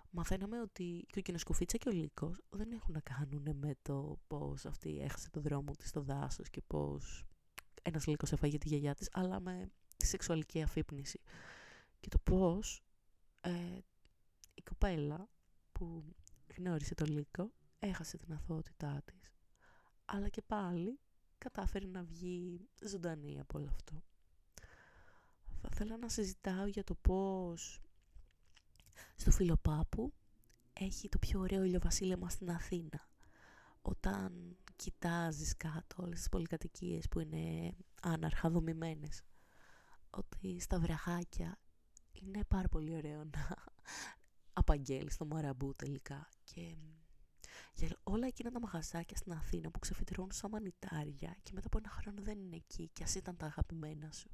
μαθαίναμε 0.10 0.62
ότι 0.62 1.05
και 1.10 1.19
ο 1.19 1.21
Κοινοσκουφίτσα 1.21 1.77
και 1.77 1.89
ο 1.89 1.91
Λύκος 1.91 2.41
δεν 2.49 2.71
έχουν 2.71 2.93
να 2.93 2.99
κάνουν 2.99 3.55
με 3.55 3.75
το 3.81 4.19
πώς 4.27 4.65
αυτή 4.65 4.99
έχασε 4.99 5.29
το 5.29 5.39
δρόμο 5.39 5.71
της 5.71 5.89
στο 5.89 6.01
δάσος 6.01 6.49
και 6.49 6.62
πώς 6.67 7.25
ένας 7.88 8.08
Λύκος 8.08 8.32
έφαγε 8.32 8.58
τη 8.58 8.67
γιαγιά 8.67 8.95
της, 8.95 9.10
αλλά 9.12 9.39
με 9.39 9.71
τη 9.97 10.06
σεξουαλική 10.06 10.62
αφύπνιση. 10.62 11.19
Και 12.00 12.10
το 12.10 12.19
πώς 12.19 12.84
ε, 13.41 13.52
η 14.54 14.62
κοπέλα 14.62 15.30
που 15.71 16.15
γνώρισε 16.58 16.95
το 16.95 17.06
Λύκο, 17.06 17.52
έχασε 17.80 18.17
την 18.17 18.34
αθωότητά 18.34 19.02
της, 19.06 19.32
αλλά 20.06 20.30
και 20.30 20.41
πάλι 20.41 21.00
κατάφερε 21.38 21.88
να 21.88 22.04
βγει 22.04 22.67
ζωντανή 22.82 23.39
από 23.39 23.60
όλο 23.60 23.69
αυτό. 23.69 24.04
Θα 25.62 25.69
ήθελα 25.71 25.97
να 25.97 26.10
συζητάω 26.10 26.65
για 26.65 26.84
το 26.84 26.95
πώς 26.95 27.82
στο 29.15 29.32
Φιλοπάπου 29.32 30.13
έχει 30.73 31.10
το 31.10 31.17
πιο 31.17 31.39
ωραίο 31.39 31.63
ηλιοβασίλεμα 31.63 32.30
στην 32.30 32.52
Αθήνα. 32.52 33.10
Όταν 33.82 34.58
κοιτάζεις 34.77 35.57
κάτω 35.57 36.03
όλες 36.03 36.17
τις 36.17 36.29
πολυκατοικίες 36.29 37.07
που 37.07 37.19
είναι 37.19 37.75
άναρχα 38.01 38.49
δομημένες, 38.49 39.21
ότι 40.09 40.59
στα 40.59 40.79
βραχάκια 40.79 41.59
είναι 42.11 42.43
πάρα 42.43 42.67
πολύ 42.67 42.95
ωραίο 42.95 43.23
να 43.23 43.55
απαγγέλεις 44.61 45.17
το 45.17 45.25
μαραμπού 45.25 45.73
τελικά. 45.73 46.29
Και 46.43 46.75
για 47.73 47.97
όλα 48.03 48.27
εκείνα 48.27 48.51
τα 48.51 48.59
μαγαζάκια 48.59 49.17
στην 49.17 49.31
Αθήνα 49.31 49.71
που 49.71 49.79
ξεφυτρώνουν 49.79 50.31
σαν 50.31 50.51
μανιτάρια 50.51 51.37
και 51.43 51.51
μετά 51.53 51.67
από 51.67 51.77
ένα 51.77 51.89
χρόνο 51.89 52.21
δεν 52.21 52.39
είναι 52.39 52.55
εκεί 52.55 52.89
και 52.93 53.03
ας 53.03 53.15
ήταν 53.15 53.37
τα 53.37 53.45
αγαπημένα 53.45 54.11
σου. 54.11 54.29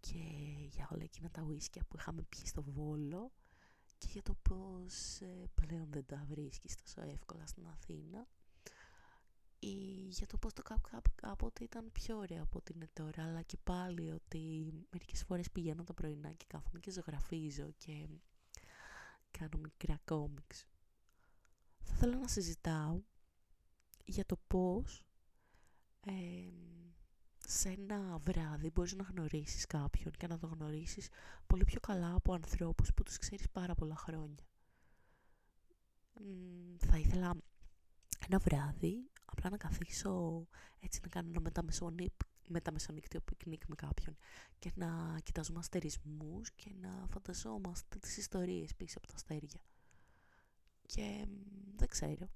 Και 0.00 0.24
για 0.68 0.88
όλα 0.92 1.02
εκείνα 1.02 1.30
τα 1.30 1.42
ουίσκια 1.42 1.84
που 1.88 1.96
είχαμε 1.96 2.22
πιει 2.22 2.46
στο 2.46 2.62
Βόλο 2.62 3.32
και 3.98 4.06
για 4.12 4.22
το 4.22 4.34
πώς 4.34 5.20
ε, 5.20 5.50
πλέον 5.54 5.86
δεν 5.90 6.06
τα 6.06 6.24
βρίσκεις 6.28 6.74
τόσο 6.74 7.02
εύκολα 7.02 7.46
στην 7.46 7.66
Αθήνα. 7.66 8.18
ή 8.18 8.33
για 10.08 10.26
το 10.26 10.38
πώς 10.38 10.52
το 10.52 10.62
κάπου 10.62 11.10
κάποτε 11.14 11.64
ήταν 11.64 11.92
πιο 11.92 12.16
ωραίο 12.16 12.42
από 12.42 12.58
ό,τι 12.58 12.72
είναι 12.74 12.88
τώρα 12.92 13.24
αλλά 13.24 13.42
και 13.42 13.56
πάλι 13.64 14.10
ότι 14.10 14.72
μερικές 14.90 15.24
φορές 15.24 15.50
πηγαίνω 15.50 15.84
τα 15.84 15.94
πρωινά 15.94 16.32
και 16.32 16.44
κάθομαι 16.48 16.78
και 16.78 16.90
ζωγραφίζω 16.90 17.70
και 17.76 18.08
κάνω 19.30 19.58
μικρά 19.62 20.00
κόμιξ 20.04 20.66
θα 21.82 21.92
ήθελα 21.94 22.16
να 22.16 22.28
συζητάω 22.28 23.00
για 24.04 24.26
το 24.26 24.36
πώς 24.46 25.04
σε 27.38 27.68
ένα 27.68 28.18
βράδυ 28.18 28.70
μπορείς 28.70 28.94
να 28.94 29.02
γνωρίσεις 29.02 29.66
κάποιον 29.66 30.12
και 30.12 30.26
να 30.26 30.38
το 30.38 30.46
γνωρίσεις 30.46 31.08
πολύ 31.46 31.64
πιο 31.64 31.80
καλά 31.80 32.14
από 32.14 32.34
ανθρώπους 32.34 32.94
που 32.94 33.02
τους 33.02 33.18
ξέρεις 33.18 33.50
πάρα 33.50 33.74
πολλά 33.74 33.96
χρόνια. 33.96 34.44
θα 36.78 36.98
ήθελα 36.98 37.36
ένα 38.28 38.38
βράδυ 38.38 39.10
απλά 39.36 39.50
να 39.50 39.56
καθίσω 39.56 40.46
έτσι 40.80 41.00
να 41.02 41.08
κάνω 41.08 41.30
ένα 41.30 41.64
μεταμεσονύκτιο 42.46 43.20
πικνίκ 43.20 43.62
με 43.66 43.74
κάποιον 43.74 44.16
και 44.58 44.72
να 44.74 45.18
κοιτάζουμε 45.22 45.58
αστερισμούς 45.58 46.50
και 46.50 46.74
να 46.80 47.06
φανταζόμαστε 47.10 47.98
τις 47.98 48.16
ιστορίες 48.16 48.74
πίσω 48.74 48.98
από 48.98 49.06
τα 49.06 49.14
αστέρια. 49.14 49.64
Και 50.86 51.26
δεν 51.76 51.88
ξέρω. 51.88 52.28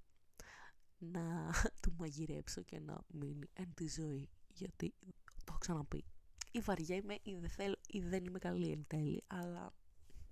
Να 0.99 1.51
του 1.83 1.95
μαγειρέψω 1.99 2.63
και 2.63 2.81
να 2.81 3.01
μείνει 3.09 3.49
εν 3.53 3.75
τη 3.75 3.89
ζωή 3.89 4.29
γιατί 4.49 4.95
το 5.37 5.45
έχω 5.49 5.59
ξαναπεί. 5.59 6.05
Ή 6.51 6.61
βαριέμαι 6.61 7.19
ή 7.23 7.35
δεν 7.35 7.51
θέλω 7.51 7.77
ή 7.87 8.01
δεν 8.01 8.25
είμαι 8.25 8.39
καλή 8.39 8.71
εν 8.71 8.85
τέλει 8.87 9.23
αλλά 9.27 9.73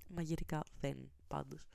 μαγειρικά 0.09 0.63
δεν 0.81 1.11
πάντως. 1.27 1.67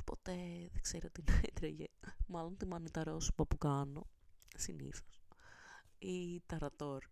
Οπότε 0.00 0.32
δεν 0.72 0.82
ξέρω 0.82 1.10
τι 1.10 1.22
να 1.22 1.40
έτρεγε 1.42 1.86
μάλλον 2.32 2.56
τη 2.56 2.66
μανιταρόσουπα 2.66 3.46
που 3.46 3.58
κάνω 3.58 4.06
συνήθως 4.56 5.20
ή 5.98 6.42
ταρατόρ 6.46 7.04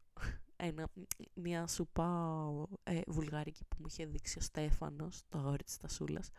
ένα, 0.57 0.89
μια 1.35 1.67
σουπά 1.67 2.51
ε, 2.83 3.01
βουλγαρική 3.07 3.65
που 3.65 3.77
μου 3.79 3.87
είχε 3.89 4.07
δείξει 4.07 4.39
ο 4.39 4.41
Στέφανος 4.41 5.23
το 5.29 5.39
αγόρι 5.39 5.65
της 5.65 5.77
Τασούλας 5.77 6.31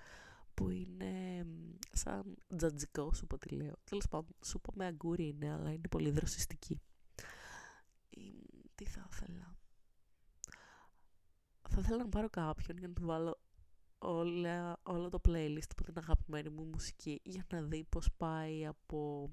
που 0.54 0.70
είναι 0.70 1.46
σαν 1.92 2.36
τζατζικό 2.56 3.14
σου 3.14 3.28
πω 3.28 3.38
τι 3.38 3.56
λέω. 3.56 3.74
Τέλος 3.84 4.08
πάντων, 4.08 4.36
σου 4.46 4.62
πω 4.62 4.74
με 4.76 4.86
αγκούρι 4.86 5.28
είναι, 5.28 5.52
αλλά 5.52 5.72
είναι 5.72 5.88
πολύ 5.88 6.10
δροσιστική. 6.12 6.82
τι 8.76 8.86
θα 8.86 9.10
ήθελα. 9.12 9.56
Θα 11.70 11.80
ήθελα 11.80 11.98
να 11.98 12.10
πάρω 12.10 12.30
κάποιον 12.30 12.78
για 12.78 12.88
να 12.88 12.94
του 12.94 13.06
βάλω 13.06 13.40
όλα, 14.02 14.80
όλο 14.84 15.10
το 15.10 15.22
playlist 15.28 15.70
από 15.72 15.84
την 15.84 15.98
αγαπημένη 15.98 16.50
μου 16.50 16.66
μουσική 16.66 17.22
για 17.24 17.46
να 17.54 17.62
δει 17.62 17.84
πώς 17.90 18.12
πάει 18.18 18.66
από 18.66 19.30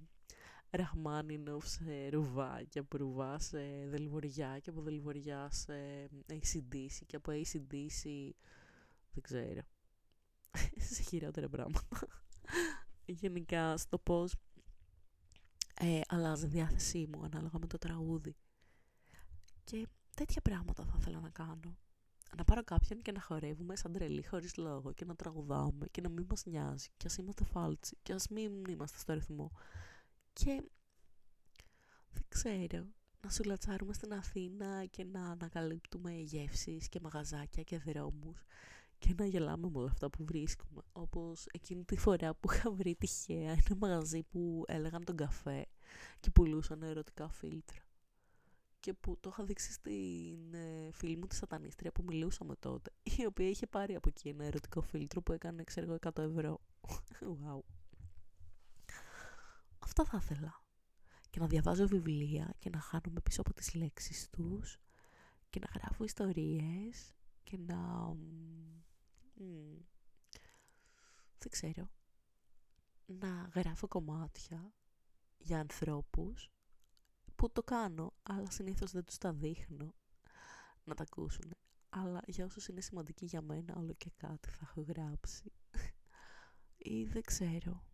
Ραχμάνινοφ 0.70 1.66
σε 1.68 2.08
ρουβά 2.08 2.62
και 2.68 2.78
από 2.78 2.96
ρουβά 2.96 3.38
σε 3.38 3.58
δελβοριά 3.86 4.58
και 4.58 4.70
από 4.70 4.80
δελβοριά 4.80 5.48
σε 5.50 6.08
ACDC 6.26 7.00
και 7.06 7.16
από 7.16 7.32
ACDC 7.32 8.30
δεν 9.12 9.22
ξέρω 9.22 9.60
σε 10.94 11.02
χειρότερα 11.02 11.48
πράγματα. 11.48 12.06
Γενικά 13.04 13.76
στο 13.76 13.98
πώς 13.98 14.34
ε, 15.74 16.00
αλλάζει 16.08 16.46
η 16.46 16.48
διάθεσή 16.48 17.08
μου 17.12 17.24
ανάλογα 17.24 17.58
με 17.58 17.66
το 17.66 17.78
τραγούδι. 17.78 18.36
Και 19.64 19.88
τέτοια 20.16 20.40
πράγματα 20.42 20.84
θα 20.84 20.96
ήθελα 21.00 21.20
να 21.20 21.30
κάνω. 21.30 21.76
Να 22.36 22.44
πάρω 22.44 22.64
κάποιον 22.64 23.02
και 23.02 23.12
να 23.12 23.20
χορεύουμε 23.20 23.76
σαν 23.76 23.92
τρελή 23.92 24.26
χωρίς 24.26 24.56
λόγο 24.56 24.92
και 24.92 25.04
να 25.04 25.14
τραγουδάμε 25.14 25.86
και 25.90 26.00
να 26.00 26.08
μην 26.08 26.26
μας 26.28 26.44
νοιάζει 26.46 26.88
και 26.96 27.06
ας 27.06 27.16
είμαστε 27.16 27.44
φάλτσι 27.44 27.96
και 28.02 28.12
ας 28.12 28.28
μην 28.28 28.64
είμαστε 28.68 28.98
στο 28.98 29.12
ρυθμό. 29.12 29.52
Και 30.32 30.62
δεν 32.12 32.24
ξέρω, 32.28 32.86
να 33.20 33.30
σουλατσάρουμε 33.30 33.92
στην 33.92 34.12
Αθήνα 34.12 34.84
και 34.84 35.04
να 35.04 35.30
ανακαλύπτουμε 35.30 36.12
γεύσεις 36.12 36.88
και 36.88 37.00
μαγαζάκια 37.00 37.62
και 37.62 37.78
δρόμους 37.78 38.44
και 38.98 39.14
να 39.18 39.26
γελάμε 39.26 39.70
με 39.70 39.78
όλα 39.78 39.90
αυτά 39.90 40.10
που 40.10 40.24
βρίσκουμε. 40.24 40.82
Όπως 40.92 41.46
εκείνη 41.52 41.84
τη 41.84 41.96
φορά 41.96 42.34
που 42.34 42.52
είχα 42.52 42.70
βρει 42.70 42.94
τυχαία 42.94 43.50
ένα 43.50 43.76
μαγαζί 43.78 44.22
που 44.22 44.64
έλεγαν 44.66 45.04
τον 45.04 45.16
καφέ 45.16 45.66
και 46.20 46.30
πουλούσαν 46.30 46.82
ερωτικά 46.82 47.28
φίλτρα. 47.28 47.87
Και 48.80 48.88
και 48.90 48.94
που 48.94 49.18
το 49.20 49.28
είχα 49.32 49.44
δείξει 49.44 49.72
στην 49.72 50.54
ε, 50.54 50.90
φίλη 50.92 51.16
μου 51.16 51.26
τη 51.26 51.34
σατανίστρια 51.34 51.92
που 51.92 52.02
μιλούσαμε 52.06 52.56
τότε, 52.56 52.90
η 53.18 53.26
οποία 53.26 53.48
είχε 53.48 53.66
πάρει 53.66 53.94
από 53.94 54.08
εκεί 54.08 54.28
ένα 54.28 54.44
ερωτικό 54.44 54.80
φίλτρο 54.80 55.22
που 55.22 55.32
έκανε, 55.32 55.64
ξέρω 55.64 55.86
εγώ, 55.86 55.98
100 56.14 56.22
ευρώ. 56.22 56.60
wow. 57.42 57.60
Αυτά 59.78 60.04
θα 60.04 60.18
ήθελα. 60.22 60.62
Και 61.30 61.40
να 61.40 61.46
διαβάζω 61.46 61.86
βιβλία 61.86 62.54
και 62.58 62.70
να 62.70 62.80
χάνομαι 62.80 63.20
πίσω 63.20 63.40
από 63.40 63.54
τις 63.54 63.74
λέξεις 63.74 64.28
τους 64.30 64.78
και 65.50 65.60
να 65.60 65.80
γράφω 65.80 66.04
ιστορίες 66.04 67.14
και 67.42 67.58
να... 67.58 68.14
δεν 71.38 71.50
ξέρω. 71.50 71.90
Να 73.06 73.50
γράφω 73.54 73.88
κομμάτια 73.88 74.72
για 75.38 75.60
ανθρώπους 75.60 76.50
που 77.38 77.52
το 77.52 77.62
κάνω, 77.62 78.14
αλλά 78.22 78.50
συνήθως 78.50 78.90
δεν 78.92 79.04
τους 79.04 79.18
τα 79.18 79.32
δείχνω 79.32 79.94
να 80.84 80.94
τα 80.94 81.02
ακούσουν. 81.02 81.54
Αλλά 81.88 82.20
για 82.26 82.44
όσους 82.44 82.68
είναι 82.68 82.80
σημαντικοί 82.80 83.24
για 83.24 83.42
μένα, 83.42 83.74
όλο 83.76 83.92
και 83.92 84.10
κάτι 84.16 84.48
θα 84.48 84.66
έχω 84.68 84.80
γράψει. 84.88 85.52
Ή 86.76 87.04
δεν 87.04 87.22
ξέρω. 87.22 87.84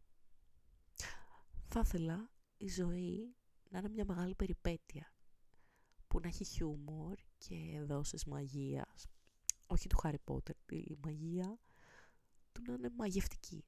Θα 1.65 1.81
ήθελα 1.85 2.31
η 2.57 2.69
ζωή 2.69 3.37
να 3.71 3.79
είναι 3.79 3.89
μια 3.89 4.05
μεγάλη 4.05 4.35
περιπέτεια 4.35 5.15
που 6.07 6.21
να 6.21 6.29
έχει 6.29 6.45
χιούμορ 6.45 7.19
και 7.39 7.83
δόσεις 7.87 8.25
μαγείας. 8.25 9.07
Όχι 9.67 9.89
του 9.89 9.97
Χάρι 9.97 10.19
Πότερ, 10.19 10.57
τη 10.67 10.85
μαγεία 11.03 11.59
του 12.53 12.63
να 12.67 12.73
είναι 12.73 12.91
μαγευτική. 12.97 13.65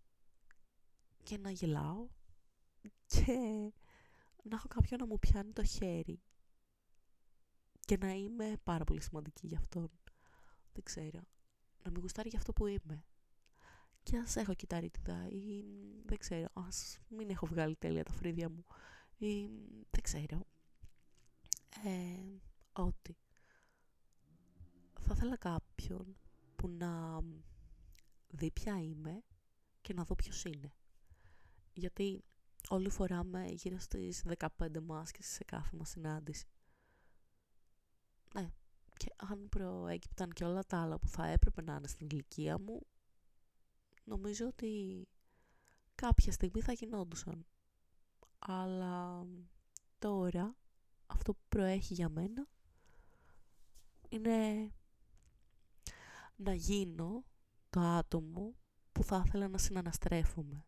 Και 1.22 1.38
να 1.38 1.50
γελάω 1.50 2.08
και 3.06 3.72
να 4.48 4.56
έχω 4.56 4.68
κάποιον 4.68 5.00
να 5.00 5.06
μου 5.06 5.18
πιάνει 5.18 5.52
το 5.52 5.64
χέρι 5.64 6.20
και 7.80 7.96
να 7.96 8.10
είμαι 8.12 8.56
πάρα 8.64 8.84
πολύ 8.84 9.02
σημαντική 9.02 9.46
για 9.46 9.58
αυτόν. 9.58 9.90
Δεν 10.72 10.82
ξέρω. 10.84 11.20
Να 11.84 11.90
μην 11.90 12.00
γουστάρει 12.00 12.28
για 12.28 12.38
αυτό 12.38 12.52
που 12.52 12.66
είμαι. 12.66 13.04
Και 14.02 14.18
ας 14.18 14.36
έχω 14.36 14.54
κυταρίτιδα 14.54 15.28
ή 15.28 15.64
δεν 16.04 16.18
ξέρω, 16.18 16.46
ας 16.52 16.98
μην 17.08 17.30
έχω 17.30 17.46
βγάλει 17.46 17.76
τέλεια 17.76 18.04
τα 18.04 18.12
φρύδια 18.12 18.48
μου 18.48 18.64
ή 19.16 19.46
δεν 19.90 20.02
ξέρω. 20.02 20.46
Ε, 21.84 22.40
ότι 22.72 23.16
θα 25.00 25.12
ήθελα 25.14 25.36
κάποιον 25.36 26.16
που 26.56 26.68
να 26.68 27.20
δει 28.28 28.50
ποια 28.50 28.82
είμαι 28.82 29.22
και 29.80 29.94
να 29.94 30.04
δω 30.04 30.14
ποιος 30.14 30.44
είναι. 30.44 30.72
Γιατί 31.72 32.24
όλοι 32.68 32.90
φοράμε 32.90 33.44
γύρω 33.44 33.78
στις 33.78 34.24
15 34.38 34.48
μάσκες 34.82 35.26
σε 35.26 35.44
κάθε 35.44 35.76
μας 35.76 35.88
συνάντηση. 35.88 36.46
Ναι, 38.34 38.50
και 38.96 39.12
αν 39.16 39.48
προέκυπταν 39.48 40.30
και 40.32 40.44
όλα 40.44 40.64
τα 40.64 40.82
άλλα 40.82 40.98
που 40.98 41.08
θα 41.08 41.26
έπρεπε 41.26 41.62
να 41.62 41.74
είναι 41.74 41.88
στην 41.88 42.06
ηλικία 42.10 42.58
μου, 42.58 42.86
νομίζω 44.04 44.46
ότι 44.46 45.06
κάποια 45.94 46.32
στιγμή 46.32 46.60
θα 46.60 46.72
γινόντουσαν. 46.72 47.46
Αλλά 48.38 49.26
τώρα 49.98 50.56
αυτό 51.06 51.34
που 51.34 51.44
προέχει 51.48 51.94
για 51.94 52.08
μένα 52.08 52.48
είναι 54.08 54.70
να 56.36 56.54
γίνω 56.54 57.24
το 57.70 57.80
άτομο 57.80 58.54
που 58.92 59.04
θα 59.04 59.22
ήθελα 59.26 59.48
να 59.48 59.58
συναναστρέφομαι. 59.58 60.66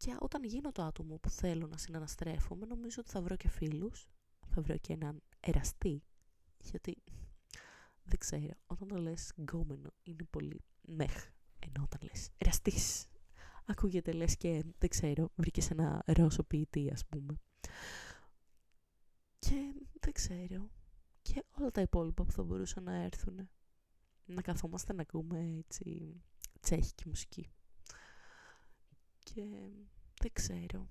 Και 0.00 0.16
όταν 0.18 0.44
γίνω 0.44 0.72
το 0.72 0.82
άτομο 0.82 1.16
που 1.18 1.30
θέλω 1.30 1.66
να 1.66 1.76
συναναστρέφομαι, 1.76 2.66
νομίζω 2.66 2.96
ότι 3.00 3.10
θα 3.10 3.22
βρω 3.22 3.36
και 3.36 3.48
φίλους, 3.48 4.08
θα 4.46 4.62
βρω 4.62 4.76
και 4.76 4.92
έναν 4.92 5.22
εραστή, 5.40 6.02
γιατί 6.62 7.02
δεν 8.02 8.18
ξέρω, 8.18 8.54
όταν 8.66 8.88
το 8.88 8.96
λες 8.96 9.32
γκόμενο 9.36 9.90
είναι 10.02 10.24
πολύ 10.30 10.64
μεχ, 10.80 11.26
ενώ 11.58 11.82
όταν 11.82 12.00
λες 12.02 12.30
εραστής, 12.38 13.06
ακούγεται 13.66 14.12
λες 14.12 14.36
και 14.36 14.64
δεν 14.78 14.88
ξέρω, 14.88 15.30
βρήκες 15.34 15.70
ένα 15.70 16.02
ρώσο 16.06 16.42
ποιητή 16.42 16.90
ας 16.92 17.06
πούμε. 17.06 17.40
Και 19.38 19.74
δεν 20.00 20.12
ξέρω, 20.12 20.70
και 21.22 21.44
όλα 21.58 21.70
τα 21.70 21.80
υπόλοιπα 21.80 22.24
που 22.24 22.32
θα 22.32 22.42
μπορούσαν 22.42 22.82
να 22.82 22.94
έρθουν. 22.94 23.48
Να 24.24 24.42
καθόμαστε 24.42 24.92
να 24.92 25.02
ακούμε 25.02 25.56
έτσι 25.58 26.14
τσέχικη 26.60 27.08
μουσική 27.08 27.50
και 29.22 29.44
δεν 30.20 30.32
ξέρω. 30.32 30.88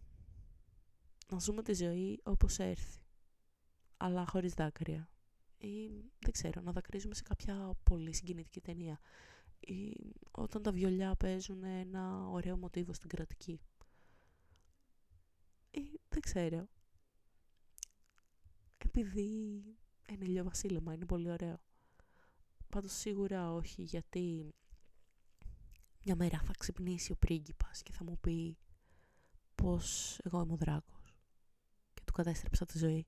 Να 1.32 1.40
ζούμε 1.40 1.64
τη 1.64 1.74
ζωή 1.74 2.20
όπως 2.24 2.58
έρθει, 2.60 3.00
αλλά 3.98 4.26
χωρίς 4.26 4.54
δάκρυα. 4.54 5.10
Ή 5.58 5.88
δεν 6.20 6.32
ξέρω, 6.32 6.62
να 6.62 6.72
δακρύζουμε 6.72 7.16
σε 7.16 7.24
κάποια 7.24 7.74
πολύ 7.84 8.14
συγκινητική 8.14 8.62
ταινία. 8.62 9.00
Ή 9.60 9.96
όταν 10.32 10.62
τα 10.62 10.72
βιολιά 10.72 11.16
παίζουν 11.16 11.64
ένα 11.64 12.28
ωραίο 12.28 12.58
μοτίβο 12.58 12.94
στην 12.94 13.10
κρατική. 13.10 13.60
Ή 15.72 16.00
δεν 16.10 16.22
ξέρω. 16.22 16.68
Επειδή 18.78 19.64
είναι 20.10 20.26
ηλιοβασίλεμα, 20.26 20.94
είναι 20.94 21.06
πολύ 21.06 21.32
ωραίο. 21.32 21.60
Πάντως 22.70 22.92
σίγουρα 22.92 23.54
όχι, 23.54 23.82
γιατί 23.82 24.54
μια 26.10 26.18
μέρα 26.18 26.40
θα 26.46 26.54
ξυπνήσει 26.60 27.12
ο 27.12 27.16
πρίγκιπας 27.16 27.84
και 27.84 27.92
θα 27.92 28.04
μου 28.04 28.18
πει 28.20 28.58
πως 29.56 30.18
εγώ 30.24 30.42
είμαι 30.42 30.54
ο 30.54 30.56
δράκος 30.56 31.18
και 31.94 32.02
του 32.06 32.14
κατέστρεψα 32.14 32.66
τη 32.66 32.78
ζωή 32.78 33.08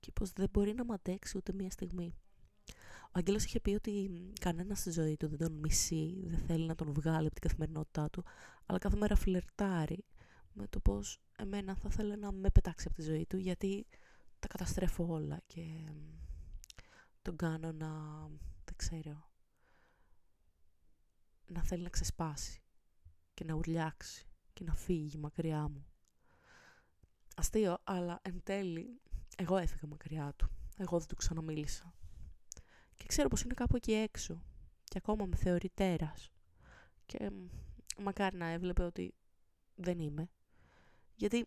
και 0.00 0.12
πως 0.12 0.32
δεν 0.32 0.48
μπορεί 0.52 0.74
να 0.74 0.84
μ' 0.84 0.92
αντέξει 0.92 1.36
ούτε 1.36 1.52
μία 1.52 1.70
στιγμή. 1.70 2.14
Ο 3.04 3.12
Αγγέλος 3.12 3.44
είχε 3.44 3.60
πει 3.60 3.70
ότι 3.70 4.10
κανένα 4.40 4.74
στη 4.74 4.90
ζωή 4.90 5.16
του 5.16 5.28
δεν 5.28 5.38
τον 5.38 5.52
μισεί, 5.52 6.24
δεν 6.26 6.38
θέλει 6.38 6.66
να 6.66 6.74
τον 6.74 6.92
βγάλει 6.92 7.26
από 7.26 7.34
την 7.40 7.48
καθημερινότητά 7.48 8.10
του, 8.10 8.24
αλλά 8.66 8.78
κάθε 8.78 8.96
μέρα 8.96 9.16
φλερτάρει 9.16 10.04
με 10.52 10.66
το 10.66 10.80
πως 10.80 11.20
εμένα 11.36 11.74
θα 11.74 11.88
ήθελε 11.92 12.16
να 12.16 12.32
με 12.32 12.50
πετάξει 12.50 12.86
από 12.88 12.96
τη 12.96 13.02
ζωή 13.02 13.26
του, 13.26 13.36
γιατί 13.36 13.86
τα 14.38 14.48
καταστρέφω 14.48 15.06
όλα 15.08 15.40
και 15.46 15.62
τον 17.22 17.36
κάνω 17.36 17.72
να, 17.72 17.90
δεν 18.64 18.74
ξέρω, 18.76 19.29
να 21.52 21.62
θέλει 21.62 21.82
να 21.82 21.88
ξεσπάσει 21.88 22.62
και 23.34 23.44
να 23.44 23.54
ουρλιάξει 23.54 24.26
και 24.52 24.64
να 24.64 24.74
φύγει 24.74 25.18
μακριά 25.18 25.68
μου. 25.68 25.86
Αστείο, 27.36 27.78
αλλά 27.84 28.18
εν 28.22 28.40
τέλει 28.42 29.00
εγώ 29.36 29.56
έφυγα 29.56 29.86
μακριά 29.88 30.32
του. 30.36 30.50
Εγώ 30.76 30.98
δεν 30.98 31.08
του 31.08 31.14
ξαναμίλησα. 31.14 31.94
Και 32.96 33.06
ξέρω 33.06 33.28
πως 33.28 33.42
είναι 33.42 33.54
κάπου 33.54 33.76
εκεί 33.76 33.92
έξω 33.92 34.42
και 34.84 34.98
ακόμα 34.98 35.26
με 35.26 35.36
θεωρεί 35.36 35.70
τέρας. 35.74 36.30
Και 37.06 37.30
μακάρι 37.98 38.36
να 38.36 38.46
έβλεπε 38.46 38.82
ότι 38.82 39.14
δεν 39.74 39.98
είμαι. 39.98 40.30
Γιατί 41.14 41.46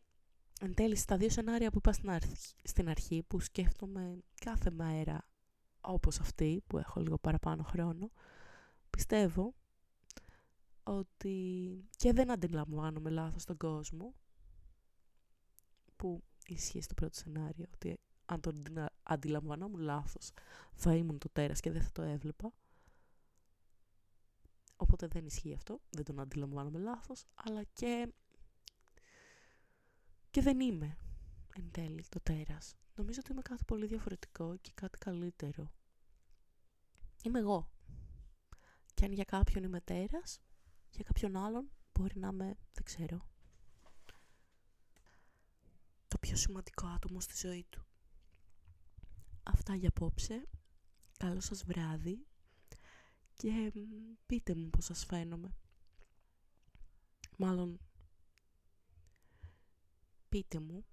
εν 0.62 0.74
τέλει 0.74 0.96
στα 0.96 1.18
δύο 1.18 1.30
σενάρια 1.30 1.72
που 1.72 1.78
είπα 1.78 1.94
στην 1.94 2.10
αρχή, 2.10 2.36
στην 2.64 2.90
αρχή 2.90 3.24
που 3.28 3.40
σκέφτομαι 3.40 4.18
κάθε 4.36 4.72
μέρα 4.72 5.28
όπως 5.82 6.20
αυτή 6.20 6.64
που 6.68 6.78
έχω 6.78 7.00
λίγο 7.00 7.18
παραπάνω 7.18 7.64
χρόνο 7.64 8.12
πιστεύω 8.90 9.54
ότι 10.84 11.88
και 11.98 12.14
δεν 12.14 12.32
αντιλαμβάνομαι 12.32 13.10
λάθος 13.10 13.46
τον 13.46 13.58
κόσμο 13.58 14.14
που 15.96 16.24
ισχύει 16.48 16.82
στο 16.82 16.94
πρώτο 16.94 17.18
σενάριο 17.18 17.66
ότι 17.74 18.00
αν 18.26 18.42
τον 18.42 18.64
αντιλαμβανόμουν 19.04 19.80
λάθος 19.80 20.32
θα 20.74 20.96
ήμουν 20.96 21.18
το 21.18 21.30
τέρας 21.30 21.60
και 21.60 21.72
δεν 21.72 21.82
θα 21.82 21.92
το 21.92 22.02
έβλεπα. 22.02 22.54
Οπότε 24.76 25.08
δεν 25.08 25.26
ισχύει 25.26 25.54
αυτό 25.54 25.82
δεν 25.90 26.04
τον 26.04 26.20
αντιλαμβάνομαι 26.20 26.80
λάθος 26.80 27.26
αλλά 27.34 27.64
και 27.64 28.14
και 30.32 30.42
δεν 30.42 30.60
είμαι 30.60 30.98
εν 31.56 31.72
τέλει 31.72 32.06
το 32.10 32.20
τέρας. 32.24 32.76
Νομίζω 32.96 33.20
ότι 33.24 33.32
είμαι 33.32 33.42
κάτι 33.42 33.64
πολύ 33.66 33.86
διαφορετικό 33.86 34.58
και 34.62 34.72
κάτι 34.76 34.98
καλύτερο. 34.98 35.72
Είμαι 37.24 37.40
εγώ. 37.40 37.70
Και 38.94 39.06
αν 39.06 39.12
για 39.12 39.24
κάποιον 39.24 39.64
είμαι 39.64 39.82
τέρας 39.82 40.40
για 40.94 41.04
κάποιον 41.04 41.36
άλλον 41.36 41.70
μπορεί 41.94 42.20
να 42.20 42.28
είμαι, 42.28 42.58
δεν 42.74 42.84
ξέρω, 42.84 43.28
το 46.08 46.18
πιο 46.20 46.36
σημαντικό 46.36 46.88
άτομο 46.88 47.20
στη 47.20 47.48
ζωή 47.48 47.66
του. 47.70 47.86
Αυτά 49.44 49.76
για 49.76 49.90
απόψε. 49.90 50.48
Καλό 51.18 51.40
σας 51.40 51.64
βράδυ 51.64 52.26
και 53.34 53.74
πείτε 54.26 54.56
μου 54.56 54.70
πώς 54.70 54.86
σας 54.86 55.06
φαίνομαι. 55.06 55.56
Μάλλον 57.38 57.80
πείτε 60.30 60.60
μου 60.60 60.86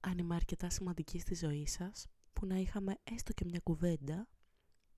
αν 0.00 0.18
είμαι 0.18 0.34
αρκετά 0.34 0.70
σημαντική 0.70 1.18
στη 1.18 1.34
ζωή 1.34 1.66
σας 1.66 2.06
που 2.32 2.46
να 2.46 2.56
είχαμε 2.56 2.96
έστω 3.04 3.32
και 3.32 3.44
μια 3.44 3.60
κουβέντα 3.60 4.28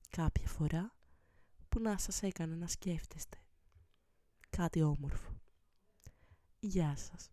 κάποια 0.09 0.47
φορά 0.47 0.97
που 1.69 1.81
να 1.81 1.99
σας 1.99 2.23
έκανε 2.23 2.55
να 2.55 2.67
σκέφτεστε 2.67 3.39
κάτι 4.51 4.83
όμορφο. 4.83 5.31
Γεια 6.61 6.97
σας. 6.97 7.31